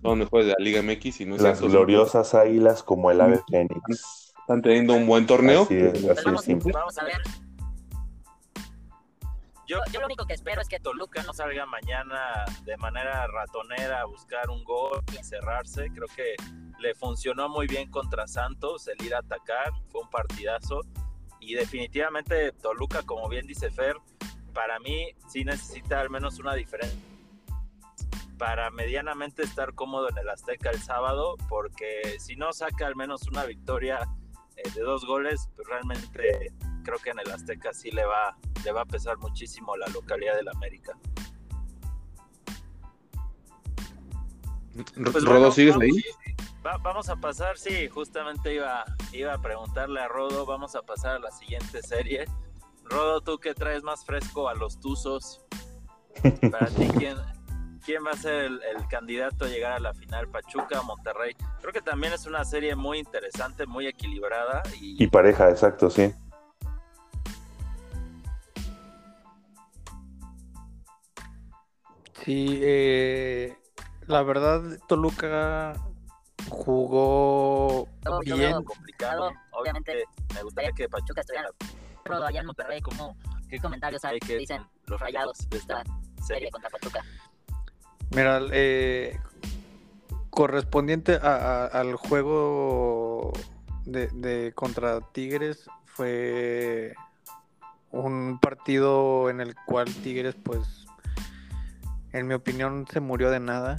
Son 0.03 0.19
mejores 0.19 0.47
de 0.47 0.53
la 0.53 0.59
Liga 0.65 0.83
MX 0.83 1.21
y 1.21 1.27
no 1.27 1.37
es 1.37 1.43
Las 1.43 1.59
eso. 1.59 1.69
gloriosas 1.69 2.35
águilas 2.35 2.83
como 2.83 3.11
el 3.11 3.21
ave 3.21 3.41
fénix. 3.51 4.33
Están 4.41 4.63
teniendo 4.63 4.95
un 4.95 5.07
buen 5.07 5.27
torneo. 5.27 5.63
Así 5.63 5.77
es, 5.77 6.09
así 6.09 6.25
vamos, 6.25 6.41
es 6.41 6.47
simple. 6.47 6.73
vamos 6.73 6.99
a 6.99 7.05
ver. 7.05 7.21
Yo, 9.67 9.79
yo 9.93 10.01
lo 10.01 10.07
único 10.07 10.25
que 10.25 10.33
espero 10.33 10.63
es 10.63 10.69
que 10.69 10.81
Toluca 10.81 11.23
no 11.25 11.35
salga 11.35 11.67
mañana 11.67 12.45
de 12.65 12.77
manera 12.79 13.27
ratonera 13.27 14.01
a 14.01 14.05
buscar 14.07 14.49
un 14.49 14.65
gol 14.65 15.03
y 15.13 15.23
cerrarse. 15.23 15.91
Creo 15.93 16.07
que 16.17 16.37
le 16.79 16.95
funcionó 16.95 17.51
muy 17.51 17.67
bien 17.67 17.91
contra 17.91 18.27
Santos 18.27 18.89
el 18.89 19.05
ir 19.05 19.15
a 19.15 19.19
atacar. 19.19 19.73
Fue 19.89 20.01
un 20.01 20.09
partidazo. 20.09 20.81
Y 21.41 21.55
definitivamente 21.55 22.53
Toluca, 22.53 23.03
como 23.03 23.29
bien 23.29 23.47
dice 23.47 23.71
Fer, 23.71 23.97
para 24.55 24.79
mí 24.79 25.11
sí 25.29 25.45
necesita 25.45 26.01
al 26.01 26.09
menos 26.09 26.39
una 26.39 26.55
diferencia 26.55 26.99
para 28.39 28.71
medianamente 28.71 29.43
estar 29.43 29.75
cómodo 29.75 30.09
en 30.09 30.19
el 30.19 30.29
Azteca 30.29 30.71
el 30.71 30.81
sábado, 30.81 31.37
porque 31.49 32.17
si 32.21 32.37
no 32.37 32.53
saca 32.53 32.87
al 32.87 32.95
menos 32.97 33.27
una 33.29 33.45
victoria 33.45 33.99
eh, 34.57 34.71
de 34.75 34.81
dos 34.83 35.05
goles, 35.05 35.49
pues 35.57 35.67
realmente 35.69 36.53
creo 36.85 36.99
que 36.99 37.11
en 37.11 37.19
el 37.19 37.31
Azteca 37.31 37.73
sí 37.75 37.91
le 37.91 38.05
va, 38.05 38.37
le 38.65 38.73
va 38.73 38.83
a 38.83 38.87
pesar 38.87 39.19
muchísimo 39.19 39.77
la 39.77 39.87
localidad 39.89 40.37
del 40.37 40.49
América. 40.49 40.97
Pues 44.95 45.25
Rodo, 45.25 45.39
bueno, 45.41 45.51
¿sigues 45.53 45.75
vamos- 45.75 45.85
ahí? 45.97 46.03
Va- 46.65 46.79
vamos 46.79 47.09
a 47.09 47.17
pasar, 47.17 47.59
sí, 47.59 47.89
justamente 47.89 48.55
iba, 48.55 48.85
iba 49.13 49.35
a 49.35 49.39
preguntarle 49.41 50.01
a 50.01 50.09
Rodo, 50.09 50.47
vamos 50.47 50.77
a 50.77 50.83
pasar 50.83 51.17
a 51.17 51.19
la 51.19 51.31
siguiente 51.31 51.83
serie. 51.83 52.25
Rodo, 52.85 53.21
tú 53.21 53.39
que 53.39 53.55
traes 53.55 53.83
más 53.83 54.05
fresco 54.05 54.49
a 54.49 54.55
los 54.55 54.79
Tuzos, 54.81 55.45
para 56.51 56.67
ti, 56.69 56.89
¿quién, 56.97 57.17
quién 57.89 58.05
va 58.05 58.11
a 58.11 58.17
ser 58.17 58.45
el, 58.45 58.61
el 58.65 58.87
candidato 58.87 59.47
a 59.47 59.49
llegar 59.49 59.73
a 59.73 59.81
la 59.81 59.95
final? 59.95 60.29
Pachuca 60.29 60.79
o 60.79 60.85
Monterrey. 60.85 61.35
Creo 61.63 61.73
que 61.73 61.81
también 61.81 62.13
es 62.13 62.27
una 62.27 62.45
serie 62.45 62.77
muy 62.77 62.99
interesante, 62.99 63.65
muy 63.65 63.87
equilibrada 63.87 64.63
y, 64.79 65.03
Y 65.03 65.07
pareja, 65.07 65.49
exacto, 65.49 65.89
sí. 65.89 66.13
Sí, 72.23 72.61
eh, 72.63 73.57
la 74.07 74.23
verdad, 74.23 74.61
Toluca 74.87 75.73
jugó 76.51 77.89
bien. 78.23 78.39
veo 78.39 78.65
complicado. 78.65 79.33
Obviamente, 79.53 80.05
me 80.35 80.43
gustaría 80.43 80.73
que 80.73 80.91
Pachuca 80.91 81.23
estuviera 81.23 81.49
Rodo 82.05 82.27
allá 82.27 82.41
en 82.41 82.47
Monterrey, 82.49 82.83
como 82.83 83.17
qué 83.49 83.59
comentarios 83.59 84.05
hay 84.05 84.19
que 84.19 84.37
dicen 84.37 84.63
los 84.85 85.01
rayados 85.01 85.49
de 85.49 85.57
esta 85.57 85.83
serie. 86.27 86.51
contra 86.51 86.69
Pachuca. 86.69 87.03
Mira, 88.11 88.41
eh, 88.53 89.19
correspondiente 90.31 91.15
al 91.17 91.97
juego 91.97 93.33
de, 93.85 94.09
de 94.09 94.53
contra 94.55 95.01
Tigres 95.13 95.69
fue 95.85 96.95
un 97.91 98.39
partido 98.41 99.31
en 99.31 99.41
el 99.41 99.55
cual 99.67 99.93
Tigres, 100.03 100.37
pues, 100.43 100.87
en 102.13 102.27
mi 102.27 102.35
opinión, 102.35 102.87
se 102.91 103.01
murió 103.01 103.31
de 103.31 103.41
nada. 103.41 103.77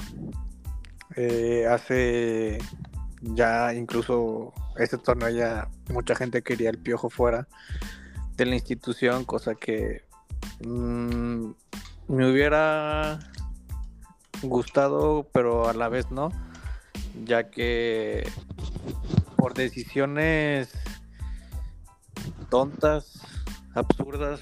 Eh, 1.16 1.66
hace 1.68 2.60
ya 3.22 3.74
incluso 3.74 4.54
este 4.78 4.98
torneo 4.98 5.30
ya 5.30 5.68
mucha 5.90 6.16
gente 6.16 6.44
quería 6.44 6.70
el 6.70 6.78
piojo 6.78 7.10
fuera 7.10 7.48
de 8.38 8.46
la 8.46 8.56
institución, 8.56 9.26
cosa 9.26 9.56
que 9.56 10.04
mm, 10.64 11.52
me 12.08 12.32
hubiera 12.32 13.20
gustado, 14.44 15.28
pero 15.34 15.68
a 15.68 15.74
la 15.74 15.90
vez 15.90 16.12
no, 16.12 16.32
ya 17.26 17.50
que 17.50 18.28
por 19.36 19.54
decisiones 19.54 20.74
tontas, 22.50 23.22
absurdas, 23.74 24.42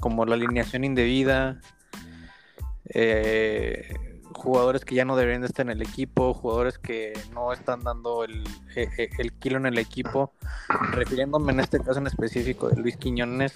como 0.00 0.24
la 0.26 0.34
alineación 0.34 0.84
indebida, 0.84 1.60
eh, 2.86 4.20
jugadores 4.32 4.84
que 4.84 4.94
ya 4.94 5.04
no 5.04 5.16
deberían 5.16 5.42
de 5.42 5.46
estar 5.46 5.64
en 5.64 5.72
el 5.72 5.82
equipo, 5.82 6.34
jugadores 6.34 6.78
que 6.78 7.12
no 7.32 7.52
están 7.52 7.80
dando 7.80 8.24
el, 8.24 8.44
eh, 8.76 8.88
eh, 8.98 9.10
el 9.18 9.32
kilo 9.34 9.56
en 9.56 9.66
el 9.66 9.78
equipo, 9.78 10.32
refiriéndome 10.92 11.52
en 11.52 11.60
este 11.60 11.80
caso 11.80 12.00
en 12.00 12.06
específico 12.06 12.68
de 12.68 12.76
Luis 12.76 12.96
Quiñones, 12.96 13.54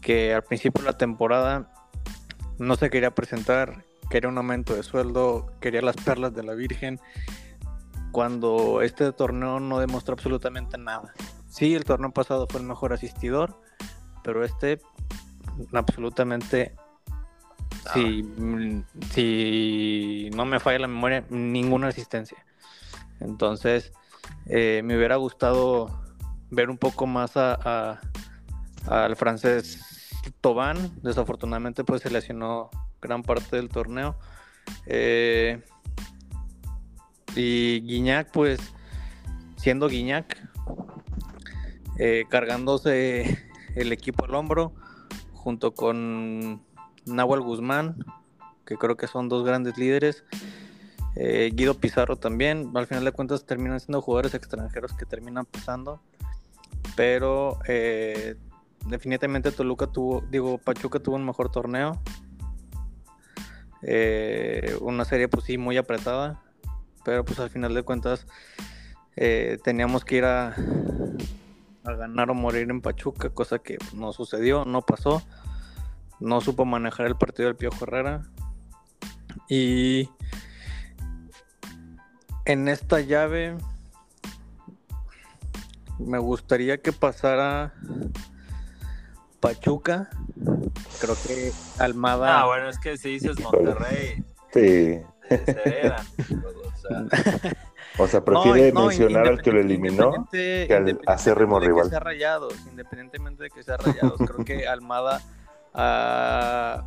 que 0.00 0.34
al 0.34 0.42
principio 0.42 0.82
de 0.82 0.90
la 0.90 0.98
temporada 0.98 1.72
no 2.58 2.76
se 2.76 2.90
quería 2.90 3.12
presentar, 3.12 3.84
quería 4.12 4.28
un 4.28 4.36
aumento 4.36 4.74
de 4.74 4.82
sueldo, 4.82 5.46
quería 5.58 5.80
las 5.80 5.96
perlas 5.96 6.34
de 6.34 6.42
la 6.42 6.52
Virgen, 6.52 7.00
cuando 8.10 8.82
este 8.82 9.10
torneo 9.12 9.58
no 9.58 9.78
demostró 9.78 10.12
absolutamente 10.12 10.76
nada. 10.76 11.14
Sí, 11.48 11.74
el 11.74 11.84
torneo 11.84 12.10
pasado 12.12 12.46
fue 12.46 12.60
el 12.60 12.66
mejor 12.66 12.92
asistidor, 12.92 13.58
pero 14.22 14.44
este 14.44 14.82
absolutamente, 15.72 16.74
si, 17.94 18.22
mm, 18.22 18.84
si 19.12 20.30
no 20.36 20.44
me 20.44 20.60
falla 20.60 20.80
la 20.80 20.88
memoria, 20.88 21.24
ninguna 21.30 21.88
asistencia. 21.88 22.44
Entonces, 23.18 23.94
eh, 24.44 24.82
me 24.84 24.94
hubiera 24.94 25.16
gustado 25.16 26.02
ver 26.50 26.68
un 26.68 26.76
poco 26.76 27.06
más 27.06 27.38
a, 27.38 27.54
a- 27.54 28.00
al 28.86 29.16
francés 29.16 29.80
Tobán. 30.42 30.90
Desafortunadamente, 31.02 31.82
pues 31.82 32.02
se 32.02 32.10
lesionó 32.10 32.68
gran 33.02 33.22
parte 33.22 33.56
del 33.56 33.68
torneo. 33.68 34.16
Eh, 34.86 35.60
y 37.34 37.80
Guiñac, 37.80 38.30
pues, 38.30 38.60
siendo 39.56 39.88
Guiñac, 39.88 40.38
eh, 41.98 42.24
cargándose 42.28 43.44
el 43.74 43.92
equipo 43.92 44.24
al 44.24 44.34
hombro, 44.34 44.72
junto 45.34 45.74
con 45.74 46.62
Nahuel 47.04 47.40
Guzmán, 47.40 47.96
que 48.64 48.76
creo 48.76 48.96
que 48.96 49.08
son 49.08 49.28
dos 49.28 49.44
grandes 49.44 49.76
líderes. 49.76 50.24
eh, 51.14 51.50
Guido 51.52 51.74
Pizarro 51.74 52.16
también, 52.16 52.70
al 52.74 52.86
final 52.86 53.04
de 53.04 53.12
cuentas 53.12 53.44
terminan 53.44 53.80
siendo 53.80 54.00
jugadores 54.00 54.32
extranjeros 54.32 54.94
que 54.94 55.04
terminan 55.04 55.44
pesando, 55.44 56.00
pero 56.96 57.58
definitivamente 58.86 59.52
Toluca 59.52 59.86
tuvo, 59.86 60.22
digo, 60.30 60.56
Pachuca 60.58 61.00
tuvo 61.00 61.16
un 61.16 61.26
mejor 61.26 61.50
torneo, 61.50 62.00
eh, 63.82 64.76
una 64.80 65.04
serie 65.04 65.28
pues 65.28 65.44
sí 65.44 65.58
muy 65.58 65.76
apretada, 65.76 66.42
pero 67.04 67.24
pues 67.24 67.38
al 67.40 67.50
final 67.50 67.74
de 67.74 67.82
cuentas 67.82 68.26
eh, 69.16 69.58
teníamos 69.62 70.04
que 70.04 70.16
ir 70.16 70.24
a, 70.24 70.54
a 71.84 71.92
ganar 71.94 72.30
o 72.30 72.34
morir 72.34 72.70
en 72.70 72.80
Pachuca, 72.80 73.30
cosa 73.30 73.58
que 73.58 73.78
no 73.94 74.12
sucedió, 74.12 74.64
no 74.64 74.82
pasó, 74.82 75.22
no 76.20 76.40
supo 76.40 76.64
manejar 76.64 77.06
el 77.06 77.16
partido 77.16 77.48
del 77.48 77.56
Piojo 77.56 77.84
Herrera. 77.84 78.22
Y 79.48 80.08
en 82.44 82.68
esta 82.68 83.00
llave 83.00 83.56
me 85.98 86.18
gustaría 86.18 86.78
que 86.78 86.92
pasara 86.92 87.74
Pachuca. 89.42 90.08
Creo 91.00 91.16
que 91.26 91.52
Almada. 91.78 92.40
Ah, 92.40 92.46
bueno, 92.46 92.68
es 92.68 92.78
que 92.78 92.96
si 92.96 93.10
dices 93.10 93.38
Monterrey, 93.40 94.24
Sí. 94.54 95.00
O 95.30 96.76
sea, 96.80 97.10
O 97.98 98.06
sea, 98.06 98.20
No, 98.20 98.24
prefiere 98.24 98.72
no, 98.72 98.86
mencionar 98.86 99.26
al 99.26 99.42
que 99.42 99.50
lo 99.52 99.60
eliminó. 99.60 100.28
que 100.30 100.62
al 100.70 100.88
independientemente 100.88 101.10
acérrimo 101.12 101.58
de 101.60 101.66
que 101.66 101.72
rival. 101.72 101.90
sea 101.90 102.00
rayados, 102.00 102.54
independientemente 102.70 103.42
de 103.42 103.50
que 103.50 103.62
sea 103.62 103.76
rayados, 103.76 104.16
creo 104.18 104.44
que 104.44 104.66
Almada 104.68 105.20
ha 105.74 106.84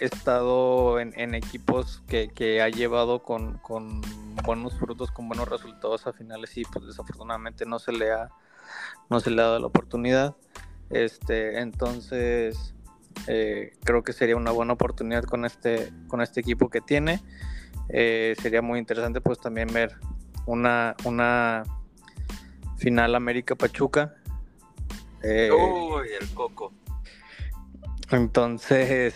estado 0.00 1.00
en, 1.00 1.12
en 1.18 1.34
equipos 1.34 2.02
que, 2.06 2.28
que 2.28 2.62
ha 2.62 2.68
llevado 2.68 3.22
con, 3.22 3.58
con 3.58 4.00
buenos 4.44 4.74
frutos, 4.78 5.10
con 5.10 5.28
buenos 5.28 5.48
resultados 5.48 6.06
a 6.06 6.12
finales 6.12 6.56
y 6.56 6.64
pues 6.64 6.86
desafortunadamente 6.86 7.66
no 7.66 7.78
se 7.78 7.92
le 7.92 8.12
ha 8.12 8.30
no 9.10 9.20
se 9.20 9.30
le 9.30 9.42
ha 9.42 9.46
dado 9.46 9.58
la 9.58 9.66
oportunidad. 9.66 10.34
Este, 10.92 11.60
entonces 11.60 12.74
eh, 13.26 13.72
creo 13.84 14.02
que 14.02 14.12
sería 14.12 14.36
una 14.36 14.50
buena 14.50 14.74
oportunidad 14.74 15.24
con 15.24 15.44
este 15.44 15.92
con 16.08 16.20
este 16.20 16.40
equipo 16.40 16.68
que 16.68 16.80
tiene. 16.80 17.20
Eh, 17.88 18.34
sería 18.40 18.62
muy 18.62 18.78
interesante 18.78 19.20
pues 19.20 19.38
también 19.38 19.68
ver 19.72 19.96
una, 20.46 20.94
una 21.04 21.62
final 22.76 23.14
América 23.14 23.54
Pachuca. 23.54 24.14
Eh, 25.22 25.50
uy, 25.52 26.08
el 26.20 26.28
coco. 26.34 26.72
entonces, 28.10 29.14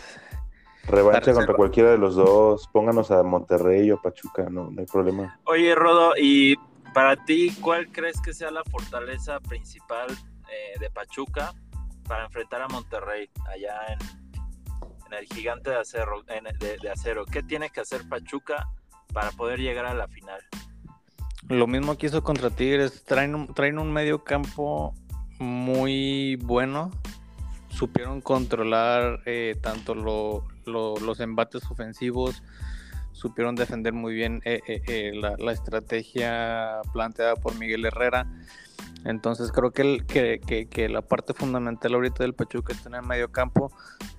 Revancha 0.85 1.33
contra 1.33 1.55
cualquiera 1.55 1.91
de 1.91 1.99
los 1.99 2.15
dos. 2.15 2.69
Pónganos 2.69 3.11
a 3.11 3.23
Monterrey 3.23 3.91
o 3.91 4.01
Pachuca, 4.01 4.49
no, 4.49 4.71
no 4.71 4.81
hay 4.81 4.87
problema. 4.87 5.39
Oye, 5.45 5.75
Rodo, 5.75 6.13
y 6.17 6.57
para 6.95 7.17
ti, 7.25 7.53
¿cuál 7.61 7.91
crees 7.91 8.21
que 8.21 8.33
sea 8.33 8.51
la 8.51 8.63
fortaleza 8.65 9.41
principal 9.41 10.11
eh, 10.11 10.79
de 10.79 10.89
Pachuca 10.91 11.53
para 12.07 12.25
enfrentar 12.25 12.63
a 12.63 12.69
Monterrey 12.69 13.29
allá 13.53 13.79
en, 13.89 13.99
el 15.13 15.27
gigante 15.27 15.71
de 15.71 15.77
acero, 15.77 16.25
en- 16.29 16.45
de, 16.59 16.91
acero? 16.91 17.25
¿Qué 17.27 17.43
tiene 17.43 17.71
que 17.71 17.81
hacer 17.81 18.09
Pachuca 18.09 18.69
para 19.13 19.31
poder 19.33 19.61
llegar 19.61 19.87
a 19.87 19.95
la 19.95 20.09
final? 20.09 20.41
lo 21.49 21.69
mismo 21.69 21.97
que 21.97 22.07
hizo 22.07 22.25
contra 22.25 22.51
Tigres, 22.51 23.05
traen 23.05 23.47
traen 23.55 23.79
un 23.79 23.93
medio 23.93 24.25
campo 24.25 24.95
muy 25.39 26.35
bueno. 26.43 26.91
Supieron 27.69 28.21
controlar 28.21 29.21
eh, 29.27 29.55
tanto 29.63 29.95
lo- 29.95 30.45
lo- 30.65 30.97
los 30.97 31.21
embates 31.21 31.63
ofensivos, 31.71 32.43
supieron 33.13 33.55
defender 33.55 33.93
muy 33.93 34.13
bien 34.15 34.41
eh, 34.45 34.61
eh, 34.67 34.83
eh, 34.89 35.13
la, 35.15 35.37
la 35.39 35.53
estrategia 35.53 36.81
planteada 36.93 37.37
por 37.37 37.55
Miguel 37.57 37.85
Herrera. 37.85 38.27
Entonces 39.07 39.53
creo 39.53 39.71
que, 39.71 39.83
el- 39.83 40.07
que, 40.07 40.41
que- 40.45 40.67
que 40.69 40.89
la 40.89 41.03
parte 41.03 41.33
fundamental 41.33 41.95
ahorita 41.95 42.25
del 42.25 42.35
Pachuca 42.35 42.73
está 42.73 42.89
en 42.89 42.97
el 42.97 43.03
medio 43.03 43.31
campo. 43.31 43.71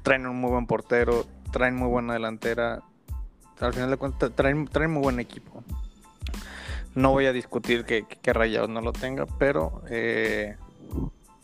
Traen 0.01 0.25
un 0.27 0.37
muy 0.37 0.49
buen 0.51 0.65
portero, 0.65 1.25
traen 1.51 1.75
muy 1.75 1.87
buena 1.89 2.13
delantera. 2.13 2.81
Al 3.59 3.73
final 3.73 3.89
de 3.89 3.97
cuentas 3.97 4.31
traen, 4.35 4.65
traen 4.67 4.91
muy 4.91 5.01
buen 5.03 5.19
equipo. 5.19 5.63
No 6.95 7.11
voy 7.11 7.25
a 7.25 7.33
discutir 7.33 7.85
que, 7.85 8.03
que, 8.07 8.15
que 8.15 8.33
Rayados 8.33 8.69
no 8.69 8.81
lo 8.81 8.91
tenga, 8.93 9.25
pero 9.37 9.81
eh, 9.89 10.55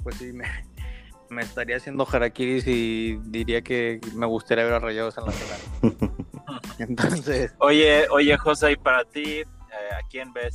pues 0.04 0.16
sí, 0.16 0.32
me, 0.34 0.46
me 1.30 1.42
estaría 1.42 1.78
haciendo 1.78 2.08
harakiri 2.12 2.62
y 2.66 3.18
diría 3.30 3.62
que 3.62 4.00
me 4.16 4.26
gustaría 4.26 4.64
ver 4.64 4.74
a 4.74 4.80
Rayados 4.80 5.18
en 5.18 5.26
la 5.26 5.32
final. 5.32 6.14
Entonces, 6.80 7.54
Oye, 7.60 8.08
oye, 8.10 8.38
José, 8.38 8.72
y 8.72 8.76
para 8.78 9.04
ti, 9.06 9.40
eh, 9.40 9.46
¿a 10.00 10.08
quién 10.10 10.32
ves 10.34 10.54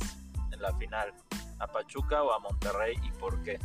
en 0.51 0.61
la 0.61 0.73
final? 0.75 1.13
¿A 1.59 1.67
Pachuca 1.67 2.23
o 2.23 2.31
a 2.33 2.39
Monterrey 2.39 2.95
y 3.03 3.11
por 3.19 3.41
qué? 3.43 3.59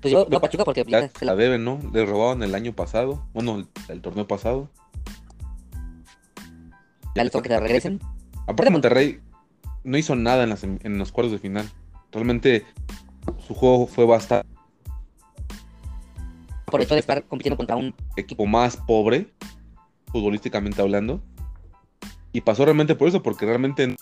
Pues 0.00 0.12
yo, 0.12 0.28
yo 0.30 0.38
a 0.38 0.40
Pachuca 0.40 0.64
porque 0.64 0.84
la 0.86 1.10
la- 1.20 1.36
deben, 1.36 1.62
¿no? 1.64 1.78
Le 1.92 2.06
robaron 2.06 2.42
el 2.42 2.54
año 2.54 2.72
pasado. 2.72 3.26
Bueno, 3.34 3.56
el, 3.56 3.68
el 3.88 4.00
torneo 4.00 4.26
pasado. 4.26 4.70
ya 7.14 7.22
les 7.24 7.32
toca 7.32 7.42
que 7.44 7.48
la 7.50 7.60
regresen. 7.60 8.00
Aparte, 8.46 8.70
Monterrey 8.70 9.20
no 9.84 9.98
hizo 9.98 10.16
nada 10.16 10.44
en, 10.44 10.48
las 10.50 10.64
en 10.64 10.98
los 10.98 11.12
cuartos 11.12 11.32
de 11.32 11.38
final. 11.38 11.68
Realmente 12.12 12.64
su 13.46 13.54
juego 13.54 13.86
fue 13.86 14.06
bastante 14.06 14.48
Por 16.64 16.80
eso 16.80 16.94
de 16.94 17.00
estar 17.00 17.22
compitiendo 17.24 17.56
contra 17.58 17.76
un 17.76 17.94
equipo 18.16 18.46
más 18.46 18.76
pobre, 18.78 19.30
futbolísticamente 20.06 20.80
hablando. 20.80 21.22
Y 22.32 22.40
pasó 22.42 22.64
realmente 22.64 22.94
por 22.94 23.08
eso, 23.08 23.22
porque 23.22 23.46
realmente 23.46 23.96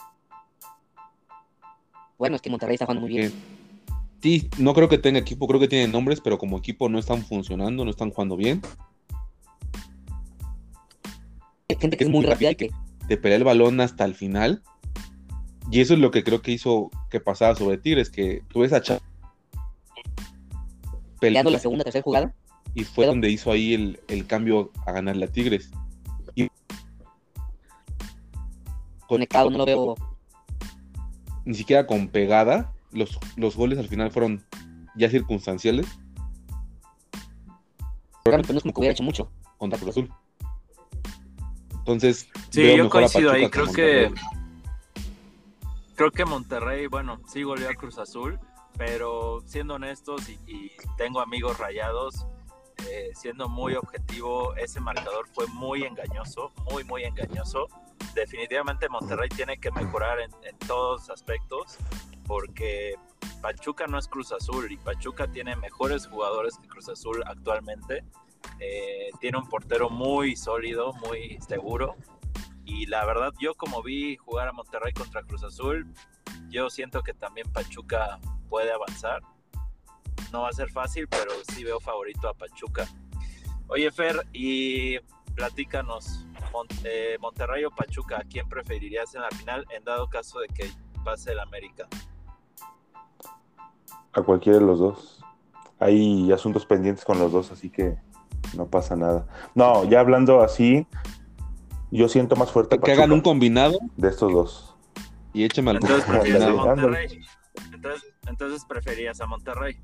bueno, 2.19 2.35
es 2.35 2.43
que 2.43 2.51
Monterrey 2.51 2.75
está 2.75 2.85
jugando 2.85 3.03
muy 3.03 3.17
bien. 3.17 3.33
Sí, 4.21 4.51
no 4.59 4.75
creo 4.75 4.89
que 4.89 4.99
tenga 4.99 5.21
equipo, 5.21 5.47
creo 5.47 5.61
que 5.61 5.69
tiene 5.69 5.87
nombres, 5.87 6.21
pero 6.21 6.37
como 6.37 6.59
equipo 6.59 6.89
no 6.89 6.99
están 6.99 7.23
funcionando, 7.25 7.85
no 7.85 7.91
están 7.91 8.11
jugando 8.11 8.37
bien. 8.37 8.61
Hay 11.69 11.77
gente 11.81 11.97
que 11.97 12.05
es 12.05 12.11
muy 12.11 12.25
rápida 12.25 12.51
y 12.51 12.57
que 12.57 12.71
De 13.07 13.17
pelear 13.17 13.39
el 13.39 13.45
balón 13.45 13.81
hasta 13.81 14.05
el 14.05 14.15
final. 14.15 14.63
Y 15.71 15.81
eso 15.81 15.95
es 15.95 16.01
lo 16.01 16.11
que 16.11 16.25
creo 16.25 16.43
que 16.43 16.51
hizo 16.51 16.91
que 17.11 17.21
pasara 17.21 17.55
sobre 17.55 17.79
Tigres, 17.79 18.11
que 18.11 18.43
tú 18.49 18.61
ves 18.61 18.73
a 18.73 18.83
Chava 18.83 19.01
peleando 21.21 21.51
la 21.51 21.59
segunda, 21.59 21.85
tercera 21.85 22.03
jugada. 22.03 22.35
y 22.75 22.85
fue 22.85 23.07
donde 23.07 23.29
hizo 23.29 23.51
ahí 23.51 23.75
el, 23.75 24.01
el 24.09 24.27
cambio 24.27 24.71
a 24.87 24.93
ganarle 24.93 25.25
a 25.25 25.29
Tigres. 25.29 25.71
Conectado, 29.09 29.51
no 29.51 29.59
lo 29.59 29.67
veo. 29.67 29.95
Ni 31.45 31.55
siquiera 31.55 31.87
con 31.87 32.09
pegada, 32.09 32.73
los, 32.93 33.19
los 33.37 33.57
goles 33.57 33.79
al 33.79 33.89
final 33.89 34.11
fueron 34.13 34.45
ya 34.97 35.09
circunstanciales 35.11 35.87
Realmente 38.25 38.53
no 38.53 38.59
es 38.59 38.63
como 38.63 38.75
que 38.75 38.81
hubiera 38.81 38.93
hecho 38.93 39.03
mucho. 39.03 39.31
contra 39.57 39.79
Cruz 39.79 39.91
Azul. 39.91 40.13
Entonces, 41.79 42.29
Sí, 42.51 42.63
veo 42.63 42.77
yo 42.77 42.85
mejor 42.85 43.05
a 43.05 43.09
coincido 43.09 43.33
ahí. 43.33 43.49
Creo 43.49 43.73
que, 43.73 44.11
Monterrey. 44.11 44.25
creo 45.95 46.11
que 46.11 46.25
Monterrey, 46.27 46.87
bueno, 46.89 47.21
sí 47.27 47.45
volvió 47.45 47.71
a 47.71 47.75
Cruz 47.75 47.97
Azul, 47.99 48.39
pero 48.77 49.41
siendo 49.47 49.75
honestos 49.75 50.29
y, 50.29 50.33
y 50.47 50.71
tengo 50.99 51.21
amigos 51.21 51.59
rayados, 51.59 52.27
eh, 52.91 53.11
siendo 53.15 53.49
muy 53.49 53.75
objetivo, 53.75 54.55
ese 54.57 54.81
marcador 54.81 55.27
fue 55.33 55.47
muy 55.47 55.85
engañoso, 55.85 56.53
muy, 56.71 56.85
muy 56.85 57.05
engañoso. 57.05 57.69
Definitivamente 58.15 58.89
Monterrey 58.89 59.29
tiene 59.29 59.59
que 59.59 59.71
mejorar 59.71 60.21
en, 60.21 60.31
en 60.43 60.59
todos 60.59 61.11
aspectos 61.11 61.79
porque 62.27 62.95
Pachuca 63.41 63.87
no 63.87 63.99
es 63.99 64.09
Cruz 64.09 64.33
Azul 64.33 64.71
y 64.71 64.77
Pachuca 64.77 65.27
tiene 65.29 65.57
mejores 65.57 66.07
jugadores 66.07 66.59
que 66.59 66.69
Cruz 66.69 66.89
Azul 66.89 67.23
actualmente. 67.27 68.05
Eh, 68.61 69.11
tiene 69.21 69.39
un 69.39 69.49
portero 69.49 69.91
muy 69.91 70.37
sólido, 70.37 70.93
muy 70.95 71.39
seguro. 71.47 71.97
Y 72.65 72.87
la 72.87 73.05
verdad, 73.07 73.33
yo 73.41 73.55
como 73.55 73.83
vi 73.83 74.17
jugar 74.17 74.49
a 74.49 74.53
Monterrey 74.53 74.93
contra 74.93 75.23
Cruz 75.23 75.43
Azul, 75.43 75.87
yo 76.51 76.69
siento 76.69 77.03
que 77.03 77.15
también 77.15 77.51
Pachuca 77.53 78.19
puede 78.49 78.73
avanzar. 78.73 79.23
No 80.33 80.43
va 80.43 80.51
a 80.51 80.53
ser 80.53 80.71
fácil, 80.71 81.09
pero 81.09 81.31
sí 81.55 81.65
veo 81.65 81.81
favorito 81.81 82.29
a 82.29 82.35
Pachuca. 82.35 82.87
Oye, 83.69 83.91
Fer, 83.91 84.27
y 84.33 84.99
platícanos, 85.35 86.27
Mon- 86.53 86.67
eh, 86.85 87.17
Monterrey 87.21 87.65
o 87.65 87.71
Pachuca, 87.71 88.19
¿a 88.19 88.25
quién 88.25 88.49
preferirías 88.49 89.15
en 89.15 89.23
la 89.23 89.31
final 89.31 89.65
en 89.77 89.85
dado 89.85 90.09
caso 90.09 90.41
de 90.41 90.49
que 90.49 90.71
pase 91.05 91.33
el 91.33 91.41
América? 91.41 91.87
A 94.13 94.23
cualquiera 94.23 94.59
de 94.59 94.65
los 94.65 94.79
dos. 94.79 95.21
Hay 95.79 96.33
asuntos 96.33 96.67
pendientes 96.67 97.05
con 97.05 97.19
los 97.19 97.31
dos, 97.31 97.53
así 97.53 97.71
que 97.71 97.97
no 98.57 98.67
pasa 98.67 98.97
nada. 98.97 99.27
No, 99.55 99.85
ya 99.85 100.01
hablando 100.01 100.41
así, 100.43 100.87
yo 101.91 102.09
siento 102.09 102.35
más 102.37 102.51
fuerte 102.51 102.79
que 102.81 102.93
hagan 102.93 103.13
un 103.13 103.21
combinado 103.21 103.79
de 103.97 104.09
estos 104.09 104.33
dos. 104.33 104.75
y 105.33 105.45
écheme 105.45 105.71
al 105.71 105.77
Entonces 105.77 106.05
prefieres 106.09 106.43
a 106.43 106.51
Monterrey. 106.53 107.21
Entonces, 107.73 108.15
entonces 108.27 108.65
preferías 108.65 109.21
a 109.21 109.27
Monterrey. 109.27 109.81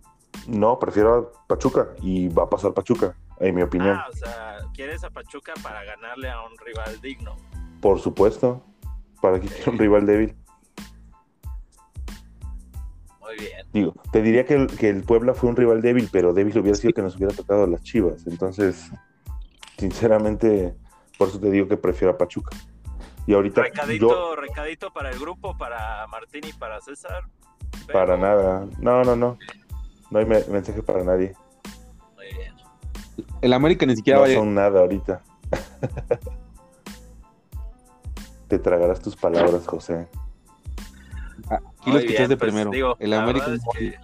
No, 0.48 0.78
prefiero 0.78 1.14
a 1.14 1.46
Pachuca 1.46 1.88
y 2.02 2.28
va 2.28 2.44
a 2.44 2.50
pasar 2.50 2.74
Pachuca, 2.74 3.16
en 3.38 3.54
mi 3.54 3.62
opinión. 3.62 3.96
Ah, 3.96 4.06
o 4.10 4.16
sea, 4.16 4.53
quieres 4.74 5.04
a 5.04 5.10
Pachuca 5.10 5.54
para 5.62 5.84
ganarle 5.84 6.28
a 6.30 6.42
un 6.42 6.56
rival 6.58 7.00
digno. 7.00 7.36
Por 7.80 8.00
supuesto. 8.00 8.62
¿Para 9.22 9.40
que 9.40 9.48
quiera 9.48 9.70
un 9.72 9.78
rival 9.78 10.04
débil? 10.06 10.36
Muy 13.20 13.36
bien. 13.38 13.66
Digo, 13.72 13.94
te 14.12 14.20
diría 14.20 14.44
que 14.44 14.54
el, 14.54 14.66
que 14.66 14.90
el 14.90 15.02
Puebla 15.02 15.32
fue 15.34 15.48
un 15.48 15.56
rival 15.56 15.80
débil, 15.80 16.08
pero 16.12 16.34
débil 16.34 16.58
hubiera 16.58 16.76
sido 16.76 16.92
que 16.92 17.00
nos 17.02 17.16
hubiera 17.16 17.34
tocado 17.34 17.66
las 17.66 17.82
Chivas. 17.82 18.26
Entonces, 18.26 18.90
sinceramente, 19.78 20.74
por 21.18 21.28
eso 21.28 21.40
te 21.40 21.50
digo 21.50 21.66
que 21.66 21.76
prefiero 21.76 22.12
a 22.12 22.18
Pachuca. 22.18 22.54
Y 23.26 23.32
ahorita 23.32 23.62
Recadito, 23.62 24.08
yo, 24.10 24.36
recadito 24.36 24.92
para 24.92 25.08
el 25.10 25.18
grupo, 25.18 25.56
para 25.56 26.06
Martín 26.08 26.42
y 26.46 26.52
para 26.52 26.80
César. 26.82 27.24
Pero- 27.86 27.98
para 27.98 28.16
nada. 28.18 28.66
No, 28.80 29.02
no, 29.02 29.16
no. 29.16 29.38
No 30.10 30.18
hay 30.18 30.26
me- 30.26 30.44
mensaje 30.44 30.82
para 30.82 31.02
nadie. 31.02 31.34
El 33.44 33.52
América 33.52 33.84
ni 33.84 33.94
siquiera 33.94 34.20
No 34.20 34.24
va 34.24 34.30
a 34.32 34.34
son 34.34 34.54
nada 34.54 34.80
ahorita. 34.80 35.22
Te 38.48 38.58
tragarás 38.58 39.02
tus 39.02 39.16
palabras, 39.16 39.66
José. 39.66 40.08
Aquí 41.50 41.92
lo 41.92 41.98
escuchaste 41.98 42.38
pues, 42.38 42.50
primero. 42.50 42.70
digo, 42.70 42.96
el 43.00 43.12
América 43.12 43.48
verdad 43.48 43.66
es 43.74 43.78
que- 43.78 43.98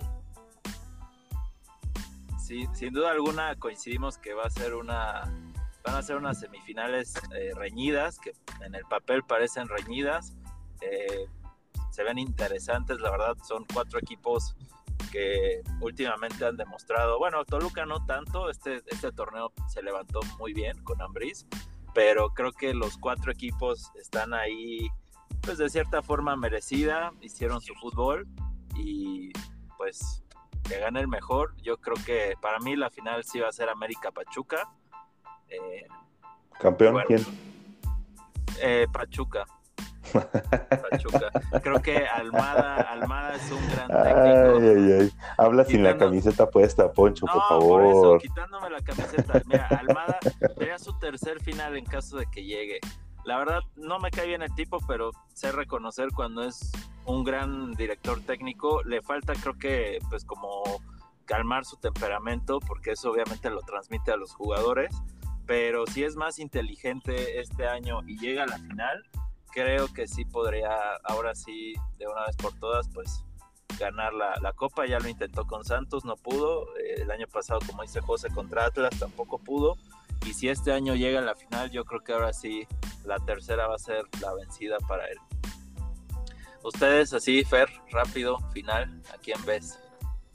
Sí, 2.38 2.68
sin 2.74 2.92
duda 2.92 3.12
alguna 3.12 3.56
coincidimos 3.56 4.18
que 4.18 4.34
va 4.34 4.44
a 4.44 4.50
ser 4.50 4.74
una 4.74 5.22
van 5.84 5.94
a 5.96 6.02
ser 6.02 6.16
unas 6.16 6.38
semifinales 6.38 7.14
eh, 7.34 7.52
reñidas 7.54 8.18
que 8.18 8.32
en 8.62 8.74
el 8.74 8.84
papel 8.84 9.22
parecen 9.22 9.68
reñidas 9.68 10.36
eh, 10.82 11.24
se 11.90 12.02
ven 12.02 12.18
interesantes 12.18 13.00
la 13.00 13.10
verdad 13.10 13.38
son 13.48 13.64
cuatro 13.72 13.98
equipos 13.98 14.54
que 15.10 15.62
últimamente 15.80 16.44
han 16.44 16.56
demostrado 16.56 17.18
bueno 17.18 17.44
Toluca 17.44 17.86
no 17.86 18.04
tanto 18.06 18.48
este 18.50 18.82
este 18.86 19.12
torneo 19.12 19.52
se 19.68 19.82
levantó 19.82 20.20
muy 20.38 20.52
bien 20.52 20.82
con 20.84 21.00
Ambriz 21.02 21.46
pero 21.94 22.30
creo 22.30 22.52
que 22.52 22.74
los 22.74 22.96
cuatro 22.96 23.32
equipos 23.32 23.90
están 23.96 24.32
ahí 24.34 24.88
pues 25.42 25.58
de 25.58 25.70
cierta 25.70 26.02
forma 26.02 26.36
merecida, 26.36 27.12
hicieron 27.20 27.60
su 27.60 27.74
fútbol 27.74 28.26
y 28.76 29.32
pues 29.76 30.22
que 30.68 30.78
gane 30.78 31.00
el 31.00 31.08
mejor. 31.08 31.54
Yo 31.62 31.78
creo 31.78 31.96
que 32.04 32.34
para 32.40 32.58
mí 32.60 32.76
la 32.76 32.90
final 32.90 33.24
sí 33.24 33.40
va 33.40 33.48
a 33.48 33.52
ser 33.52 33.68
América 33.68 34.10
Pachuca. 34.10 34.68
Eh, 35.48 35.86
¿Campeón? 36.58 36.92
Bueno. 36.92 37.08
¿Quién? 37.08 37.24
eh, 38.60 38.86
Pachuca. 38.92 39.46
Pachuca. 40.12 41.30
Creo 41.62 41.80
que 41.82 42.06
Almada, 42.06 42.76
Almada 42.76 43.34
es 43.36 43.50
un 43.50 43.66
gran 43.68 43.88
técnico. 43.88 44.58
Ay, 44.60 44.68
ay, 44.68 44.92
ay. 45.00 45.12
Habla 45.38 45.64
sin 45.64 45.82
la 45.82 45.92
Quitando- 45.94 46.06
camiseta 46.10 46.50
puesta, 46.50 46.92
Poncho, 46.92 47.26
No, 47.26 47.32
por 47.48 47.58
por 47.60 47.82
eso, 47.84 47.92
favor. 48.02 48.20
quitándome 48.20 48.70
la 48.70 48.80
camiseta. 48.80 49.42
Mira, 49.46 49.66
Almada 49.66 50.18
sería 50.56 50.78
su 50.78 50.98
tercer 50.98 51.40
final 51.40 51.76
en 51.76 51.84
caso 51.84 52.16
de 52.18 52.26
que 52.26 52.44
llegue. 52.44 52.78
La 53.24 53.36
verdad, 53.38 53.60
no 53.76 53.98
me 53.98 54.10
cae 54.10 54.26
bien 54.26 54.42
el 54.42 54.54
tipo, 54.54 54.78
pero 54.88 55.10
sé 55.34 55.52
reconocer 55.52 56.08
cuando 56.14 56.42
es 56.42 56.72
un 57.04 57.22
gran 57.24 57.72
director 57.72 58.20
técnico. 58.22 58.82
Le 58.84 59.02
falta, 59.02 59.34
creo 59.34 59.54
que, 59.58 59.98
pues 60.08 60.24
como 60.24 60.62
calmar 61.26 61.64
su 61.64 61.76
temperamento, 61.76 62.60
porque 62.60 62.92
eso 62.92 63.10
obviamente 63.12 63.50
lo 63.50 63.60
transmite 63.60 64.10
a 64.10 64.16
los 64.16 64.34
jugadores. 64.34 64.94
Pero 65.46 65.84
si 65.86 66.04
es 66.04 66.16
más 66.16 66.38
inteligente 66.38 67.40
este 67.40 67.66
año 67.66 68.00
y 68.06 68.18
llega 68.18 68.44
a 68.44 68.46
la 68.46 68.56
final, 68.58 69.04
creo 69.52 69.88
que 69.92 70.06
sí 70.06 70.24
podría, 70.24 70.70
ahora 71.04 71.34
sí, 71.34 71.74
de 71.98 72.06
una 72.06 72.26
vez 72.26 72.36
por 72.36 72.52
todas, 72.58 72.88
pues 72.88 73.24
ganar 73.78 74.12
la, 74.12 74.36
la 74.40 74.52
copa. 74.52 74.86
Ya 74.86 74.98
lo 74.98 75.08
intentó 75.08 75.46
con 75.46 75.64
Santos, 75.64 76.04
no 76.04 76.16
pudo. 76.16 76.76
Eh, 76.76 77.02
el 77.02 77.10
año 77.10 77.26
pasado, 77.26 77.60
como 77.66 77.82
dice 77.82 78.00
José, 78.00 78.28
contra 78.30 78.66
Atlas 78.66 78.98
tampoco 78.98 79.38
pudo. 79.38 79.76
Y 80.26 80.34
si 80.34 80.48
este 80.48 80.72
año 80.72 80.94
llega 80.94 81.20
a 81.20 81.22
la 81.22 81.34
final, 81.34 81.70
yo 81.70 81.84
creo 81.84 82.00
que 82.02 82.12
ahora 82.12 82.32
sí 82.32 82.66
la 83.04 83.18
tercera 83.18 83.66
va 83.66 83.76
a 83.76 83.78
ser 83.78 84.04
la 84.20 84.34
vencida 84.34 84.76
para 84.86 85.06
él. 85.06 85.18
Ustedes 86.62 87.14
así, 87.14 87.42
Fer, 87.44 87.70
rápido, 87.90 88.38
final, 88.52 89.02
¿a 89.14 89.18
quién 89.18 89.42
ves? 89.46 89.78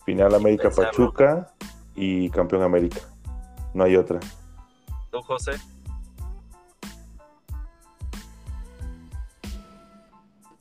Final 0.06 0.34
América. 0.34 0.72
Pachuca 0.72 1.54
y 1.96 2.30
campeón 2.32 2.64
América. 2.64 3.00
No 3.76 3.84
hay 3.84 3.96
otra. 3.96 4.20
¿Tú, 5.12 5.22
José? 5.22 5.52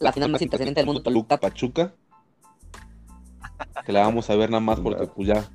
La 0.05 0.12
final 0.12 0.31
más 0.31 0.43
interesante 0.43 0.81
del 0.81 0.87
mundo, 0.87 1.03
Toluca. 1.03 1.38
Pachuca. 1.38 1.95
Que 3.87 3.90
la 3.90 4.03
vamos 4.03 4.29
a 4.29 4.37
ver 4.37 4.51
nada 4.51 4.61
más 4.61 4.79
porque 4.79 5.07
pues 5.07 5.29
ya. 5.29 5.51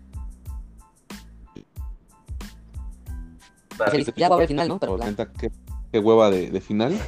Ya 4.15 4.27
va 4.27 4.33
a 4.33 4.37
haber 4.37 4.47
final, 4.47 4.67
¿no? 4.67 4.79
Pero 4.79 4.97
qué, 5.37 5.51
qué 5.91 5.99
hueva 5.99 6.31
de, 6.31 6.49
de 6.49 6.61
final. 6.61 6.99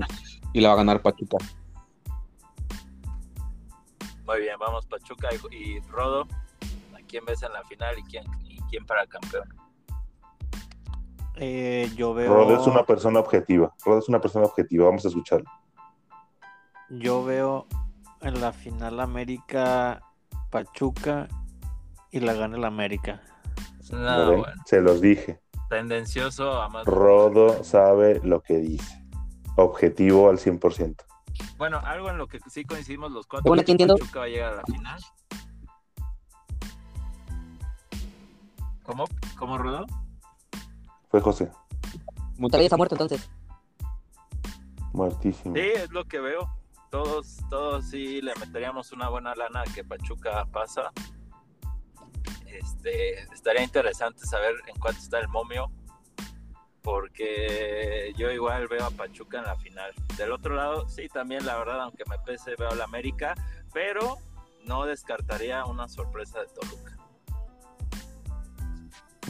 y 0.54 0.60
la 0.62 0.68
va 0.68 0.74
a 0.74 0.76
ganar 0.78 1.02
Pachuca. 1.02 1.36
Muy 4.24 4.40
bien, 4.40 4.56
vamos 4.58 4.86
Pachuca 4.86 5.28
y, 5.50 5.54
y 5.54 5.80
Rodo. 5.80 6.26
¿A 6.94 7.06
quién 7.06 7.26
ves 7.26 7.42
en 7.42 7.52
la 7.52 7.62
final 7.64 7.98
y 7.98 8.04
quién, 8.04 8.24
y 8.42 8.58
quién 8.70 8.86
para 8.86 9.06
campeón? 9.06 9.46
Eh, 11.34 11.90
yo 11.94 12.14
veo. 12.14 12.32
Rod 12.32 12.58
es 12.58 12.66
una 12.66 12.86
persona 12.86 13.20
objetiva. 13.20 13.74
Rod 13.84 13.98
es 13.98 14.08
una 14.08 14.18
persona 14.18 14.46
objetiva. 14.46 14.86
Vamos 14.86 15.04
a 15.04 15.08
escucharlo. 15.08 15.50
Yo 16.88 17.24
veo 17.24 17.66
en 18.20 18.40
la 18.40 18.52
final 18.52 19.00
América 19.00 20.00
Pachuca 20.50 21.28
y 22.10 22.20
la 22.20 22.34
gana 22.34 22.56
el 22.56 22.64
América. 22.64 23.22
No, 23.90 24.38
bueno. 24.38 24.62
Se 24.64 24.80
los 24.80 25.00
dije. 25.00 25.40
Tendencioso 25.68 26.60
a 26.60 26.68
más. 26.68 26.86
Rodo 26.86 27.64
sabe 27.64 28.20
lo 28.22 28.40
que 28.40 28.58
dice. 28.58 29.04
Objetivo 29.56 30.28
al 30.28 30.38
100%. 30.38 30.96
Bueno, 31.58 31.78
algo 31.78 32.10
en 32.10 32.18
lo 32.18 32.26
que 32.26 32.38
sí 32.48 32.64
coincidimos 32.64 33.10
los 33.12 33.26
cuatro. 33.26 33.48
Bueno, 33.48 33.62
entiendo. 33.66 33.96
Pachuca 33.96 34.20
va 34.20 34.24
a 34.26 34.28
llegar 34.28 34.52
a 34.52 34.56
la 34.56 34.62
final. 34.64 35.00
¿Cómo? 38.82 39.04
¿Cómo, 39.36 39.58
Rodo? 39.58 39.86
Fue 41.10 41.20
José. 41.20 41.50
Todavía 42.38 42.66
está 42.66 42.76
muerto 42.76 42.94
entonces. 42.94 43.28
Muertísimo. 44.92 45.54
Sí, 45.54 45.60
es 45.60 45.90
lo 45.90 46.04
que 46.04 46.20
veo. 46.20 46.55
Todos, 46.96 47.36
todos 47.50 47.84
sí 47.90 48.22
le 48.22 48.34
meteríamos 48.36 48.90
una 48.90 49.10
buena 49.10 49.34
lana 49.34 49.64
que 49.74 49.84
Pachuca 49.84 50.46
pasa. 50.46 50.90
Este, 52.46 53.20
estaría 53.34 53.62
interesante 53.62 54.24
saber 54.24 54.54
en 54.66 54.80
cuánto 54.80 55.02
está 55.02 55.18
el 55.18 55.28
momio. 55.28 55.70
Porque 56.80 58.14
yo 58.16 58.30
igual 58.30 58.66
veo 58.68 58.82
a 58.82 58.90
Pachuca 58.90 59.40
en 59.40 59.44
la 59.44 59.56
final. 59.56 59.92
Del 60.16 60.32
otro 60.32 60.54
lado, 60.54 60.88
sí, 60.88 61.06
también 61.08 61.44
la 61.44 61.58
verdad, 61.58 61.82
aunque 61.82 62.04
me 62.08 62.18
pese, 62.20 62.54
veo 62.58 62.70
a 62.70 62.74
la 62.74 62.84
América. 62.84 63.34
Pero 63.74 64.16
no 64.64 64.86
descartaría 64.86 65.66
una 65.66 65.88
sorpresa 65.88 66.40
de 66.40 66.46
Toluca. 66.46 66.96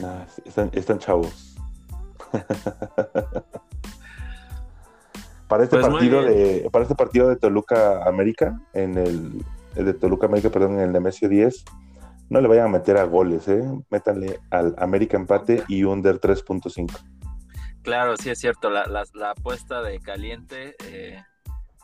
Nah, 0.00 0.24
están, 0.44 0.70
están 0.72 1.00
chavos. 1.00 1.56
para 5.48 5.64
este 5.64 5.76
Pues 5.78 5.88
partido 5.88 6.22
de 6.22 6.68
para 6.72 6.82
este 6.82 6.94
partido 6.94 7.28
de 7.28 7.36
Toluca 7.36 8.04
América 8.04 8.60
en 8.72 8.98
el, 8.98 9.44
el 9.76 9.84
de 9.84 9.94
Toluca 9.94 10.26
América 10.26 10.50
perdón 10.50 10.74
en 10.74 10.80
el 10.80 10.92
Nemesio 10.92 11.28
10 11.28 11.64
no 12.28 12.40
le 12.40 12.48
vayan 12.48 12.66
a 12.66 12.68
meter 12.68 12.96
a 12.96 13.04
goles 13.04 13.46
eh 13.48 13.62
métanle 13.90 14.40
al 14.50 14.74
América 14.78 15.16
empate 15.16 15.62
y 15.68 15.84
under 15.84 16.20
3.5 16.20 16.90
Claro, 17.82 18.16
sí 18.16 18.30
es 18.30 18.40
cierto. 18.40 18.68
La, 18.68 18.84
la- 18.86 19.04
la 19.14 19.30
apuesta 19.30 19.80
de 19.80 20.00
caliente 20.00 20.74
eh, 20.86 21.22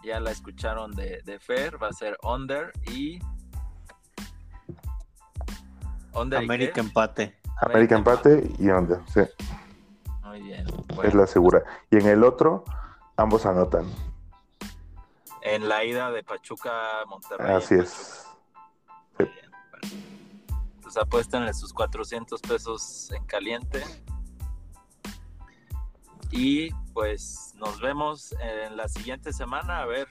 ya 0.03 0.19
la 0.19 0.33
escucharon 0.33 0.91
de, 0.97 1.21
de 1.25 1.39
Fer. 1.39 1.81
Va 1.81 1.87
a 1.91 1.93
ser 1.93 2.17
under 2.25 2.73
y. 2.91 3.21
Under 6.13 6.41
América 6.41 6.81
empate. 6.81 7.39
América 7.61 7.95
empate 7.97 8.51
y 8.59 8.69
under 8.71 8.99
sí 9.07 9.21
Muy 10.25 10.43
bien. 10.43 10.67
es 11.05 11.15
la 11.15 11.27
segura 11.29 11.63
y 11.91 11.97
en 11.99 12.07
el 12.07 12.25
otro 12.25 12.65
ambos 13.17 13.47
anotan 13.47 13.87
En 15.43 15.69
la 15.69 15.85
ida 15.85 16.11
de 16.11 16.23
Pachuca 16.23 17.03
a 17.03 17.05
Monterrey. 17.07 17.55
así 17.55 17.75
es 17.75 18.27
bien, 19.19 19.51
bueno. 19.71 19.97
Pues 20.83 20.97
apuéstenle 20.97 21.53
sus 21.55 21.73
400 21.73 22.41
pesos 22.41 23.11
en 23.13 23.25
caliente. 23.25 23.83
Y 26.31 26.73
pues 26.93 27.55
nos 27.57 27.81
vemos 27.81 28.35
en 28.41 28.77
la 28.77 28.89
siguiente 28.89 29.33
semana 29.33 29.81
a 29.81 29.87
ver 29.87 30.09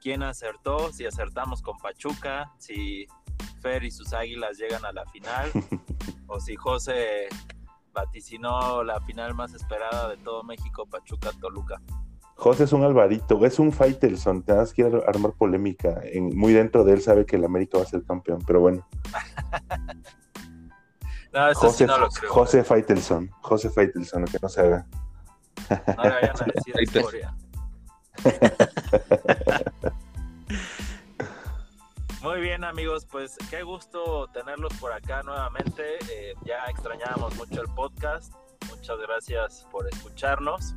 quién 0.00 0.22
acertó, 0.22 0.92
si 0.92 1.06
acertamos 1.06 1.62
con 1.62 1.78
Pachuca, 1.78 2.52
si 2.58 3.06
Fer 3.60 3.84
y 3.84 3.90
sus 3.90 4.12
águilas 4.12 4.58
llegan 4.58 4.84
a 4.84 4.92
la 4.92 5.06
final, 5.06 5.50
o 6.26 6.40
si 6.40 6.56
José 6.56 7.28
vaticinó 7.92 8.82
la 8.82 9.00
final 9.00 9.34
más 9.34 9.54
esperada 9.54 10.08
de 10.08 10.16
todo 10.18 10.42
México, 10.42 10.86
Pachuca-Toluca. 10.86 11.80
José 12.44 12.64
es 12.64 12.72
un 12.74 12.84
Alvarito, 12.84 13.42
es 13.46 13.58
un 13.58 13.72
Faitelson, 13.72 14.42
te 14.42 14.52
das 14.54 14.74
que 14.74 14.84
ar- 14.84 15.02
armar 15.08 15.32
polémica. 15.32 16.02
En- 16.04 16.36
muy 16.36 16.52
dentro 16.52 16.84
de 16.84 16.92
él 16.92 17.00
sabe 17.00 17.24
que 17.24 17.36
el 17.36 17.44
América 17.46 17.78
va 17.78 17.84
a 17.84 17.86
ser 17.86 18.04
campeón, 18.04 18.40
pero 18.46 18.60
bueno. 18.60 18.86
No, 21.32 21.48
eso 21.48 21.60
José, 21.62 21.78
sí 21.78 21.84
no 21.86 21.96
lo 21.98 22.08
creo. 22.10 22.30
José 22.30 22.62
Faitelson, 22.62 23.28
José 23.40 23.68
Faitelson, 23.70 24.24
que 24.26 24.38
no 24.40 24.48
se 24.48 24.60
haga. 24.60 24.86
No 25.96 26.02
le 26.04 26.10
vayan 26.10 26.36
a 26.40 26.44
decir 26.54 26.74
historia. 26.80 27.34
Muy 32.22 32.40
bien 32.40 32.62
amigos, 32.62 33.04
pues 33.10 33.36
qué 33.50 33.64
gusto 33.64 34.28
tenerlos 34.28 34.72
por 34.74 34.92
acá 34.92 35.22
nuevamente. 35.24 35.82
Eh, 36.12 36.34
ya 36.44 36.66
extrañábamos 36.68 37.34
mucho 37.36 37.62
el 37.62 37.68
podcast. 37.74 38.32
Muchas 38.70 38.98
gracias 38.98 39.66
por 39.72 39.88
escucharnos. 39.88 40.76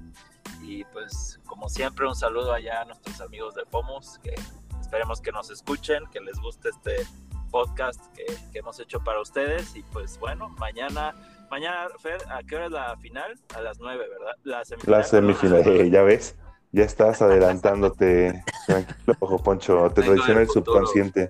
Y 0.62 0.84
pues 0.86 1.40
como 1.46 1.70
siempre 1.70 2.08
un 2.08 2.16
saludo 2.16 2.54
allá 2.54 2.82
a 2.82 2.86
nuestros 2.86 3.22
amigos 3.22 3.56
de 3.56 3.66
FOMUS, 3.66 4.20
que 4.20 4.36
esperemos 4.80 5.22
que 5.22 5.32
nos 5.32 5.50
escuchen, 5.50 6.04
que 6.12 6.20
les 6.20 6.38
guste 6.40 6.70
este 6.70 7.08
podcast 7.52 8.02
que, 8.16 8.26
que 8.52 8.60
hemos 8.60 8.80
hecho 8.80 9.00
para 9.04 9.22
ustedes. 9.22 9.76
Y 9.76 9.84
pues 9.84 10.18
bueno, 10.20 10.50
mañana, 10.60 11.16
mañana, 11.50 11.88
Fer, 12.00 12.22
¿a 12.30 12.44
qué 12.44 12.56
hora 12.56 12.66
es 12.66 12.72
la 12.72 12.98
final? 12.98 13.40
A 13.56 13.62
las 13.62 13.80
9, 13.80 14.06
¿verdad? 14.10 14.36
La 14.44 14.66
semifinal. 14.66 15.00
La 15.00 15.04
semifinal, 15.06 15.62
eh, 15.68 15.90
ya 15.90 16.04
ves, 16.04 16.36
ya 16.72 16.84
estás 16.84 17.22
adelantándote. 17.22 18.44
Tranquilo, 18.66 19.16
ojo 19.20 19.38
Poncho, 19.42 19.90
te 19.92 20.02
Vengo 20.02 20.16
traiciona 20.16 20.42
el 20.42 20.50
subconsciente. 20.50 21.30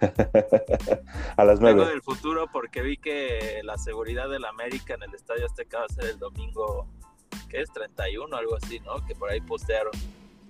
a 1.36 1.44
las 1.44 1.60
Vengo 1.60 1.76
nueve. 1.76 1.92
del 1.92 2.02
futuro 2.02 2.46
porque 2.52 2.82
vi 2.82 2.98
que 2.98 3.60
la 3.64 3.78
seguridad 3.78 4.28
del 4.28 4.44
América 4.44 4.94
en 4.94 5.02
el 5.04 5.14
Estadio 5.14 5.46
Azteca 5.46 5.78
va 5.78 5.86
a 5.86 5.88
ser 5.88 6.04
el 6.06 6.18
domingo, 6.18 6.88
¿qué 7.54 7.62
es? 7.62 7.70
31 7.72 8.36
algo 8.36 8.56
así, 8.56 8.80
¿no? 8.80 9.04
Que 9.06 9.14
por 9.14 9.30
ahí 9.30 9.40
postearon. 9.40 9.92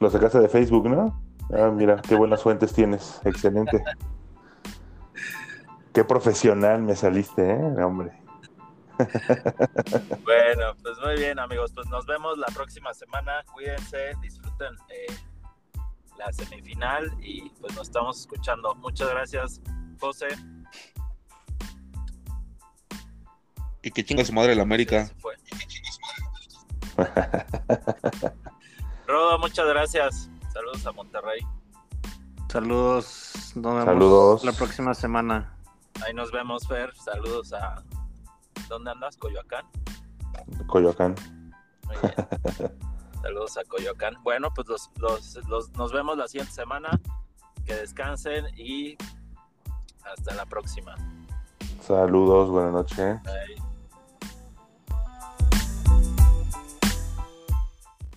Lo 0.00 0.10
sacaste 0.10 0.40
de 0.40 0.48
Facebook, 0.48 0.88
¿no? 0.88 1.20
Ah, 1.52 1.70
mira, 1.70 2.00
qué 2.00 2.14
buenas 2.16 2.42
fuentes 2.42 2.72
tienes. 2.72 3.20
Excelente. 3.24 3.84
Qué 5.92 6.02
profesional 6.04 6.82
me 6.82 6.96
saliste, 6.96 7.50
¿eh? 7.50 7.84
Hombre. 7.84 8.12
Bueno, 10.24 10.76
pues 10.82 10.98
muy 11.04 11.16
bien 11.16 11.38
amigos, 11.38 11.72
pues 11.74 11.88
nos 11.88 12.06
vemos 12.06 12.38
la 12.38 12.46
próxima 12.46 12.94
semana. 12.94 13.42
Cuídense, 13.52 14.12
disfruten 14.22 14.74
eh, 14.88 15.12
la 16.16 16.32
semifinal 16.32 17.12
y 17.20 17.50
pues 17.60 17.74
nos 17.74 17.88
estamos 17.88 18.20
escuchando. 18.20 18.74
Muchas 18.76 19.10
gracias, 19.10 19.60
José. 20.00 20.28
Y 23.82 23.90
que 23.90 24.04
chinga 24.04 24.24
su 24.24 24.32
madre 24.32 24.54
la 24.54 24.62
América. 24.62 25.06
Se 25.06 25.14
fue. 25.16 25.34
Rodo, 29.06 29.38
muchas 29.38 29.66
gracias. 29.68 30.28
Saludos 30.52 30.86
a 30.86 30.92
Monterrey. 30.92 31.40
Saludos. 32.48 33.52
Nos 33.56 33.64
vemos 33.74 33.84
Saludos. 33.84 34.44
la 34.44 34.52
próxima 34.52 34.94
semana. 34.94 35.56
Ahí 36.04 36.14
nos 36.14 36.30
vemos, 36.32 36.66
Fer. 36.66 36.94
Saludos 36.96 37.52
a. 37.52 37.82
¿Dónde 38.68 38.90
andas? 38.92 39.16
Coyoacán. 39.16 39.66
Coyoacán. 40.66 41.14
Muy 41.86 41.96
bien. 42.02 42.14
Saludos 43.22 43.56
a 43.58 43.64
Coyoacán. 43.64 44.16
Bueno, 44.22 44.52
pues 44.54 44.68
los, 44.68 44.90
los, 44.96 45.34
los- 45.48 45.70
nos 45.72 45.92
vemos 45.92 46.16
la 46.16 46.28
siguiente 46.28 46.52
semana. 46.52 47.00
Que 47.64 47.74
descansen 47.74 48.44
y 48.58 48.96
hasta 50.04 50.34
la 50.34 50.44
próxima. 50.44 50.94
Saludos, 51.80 52.50
buenas 52.50 52.72
noches. 52.72 53.18
Eh, 53.26 53.56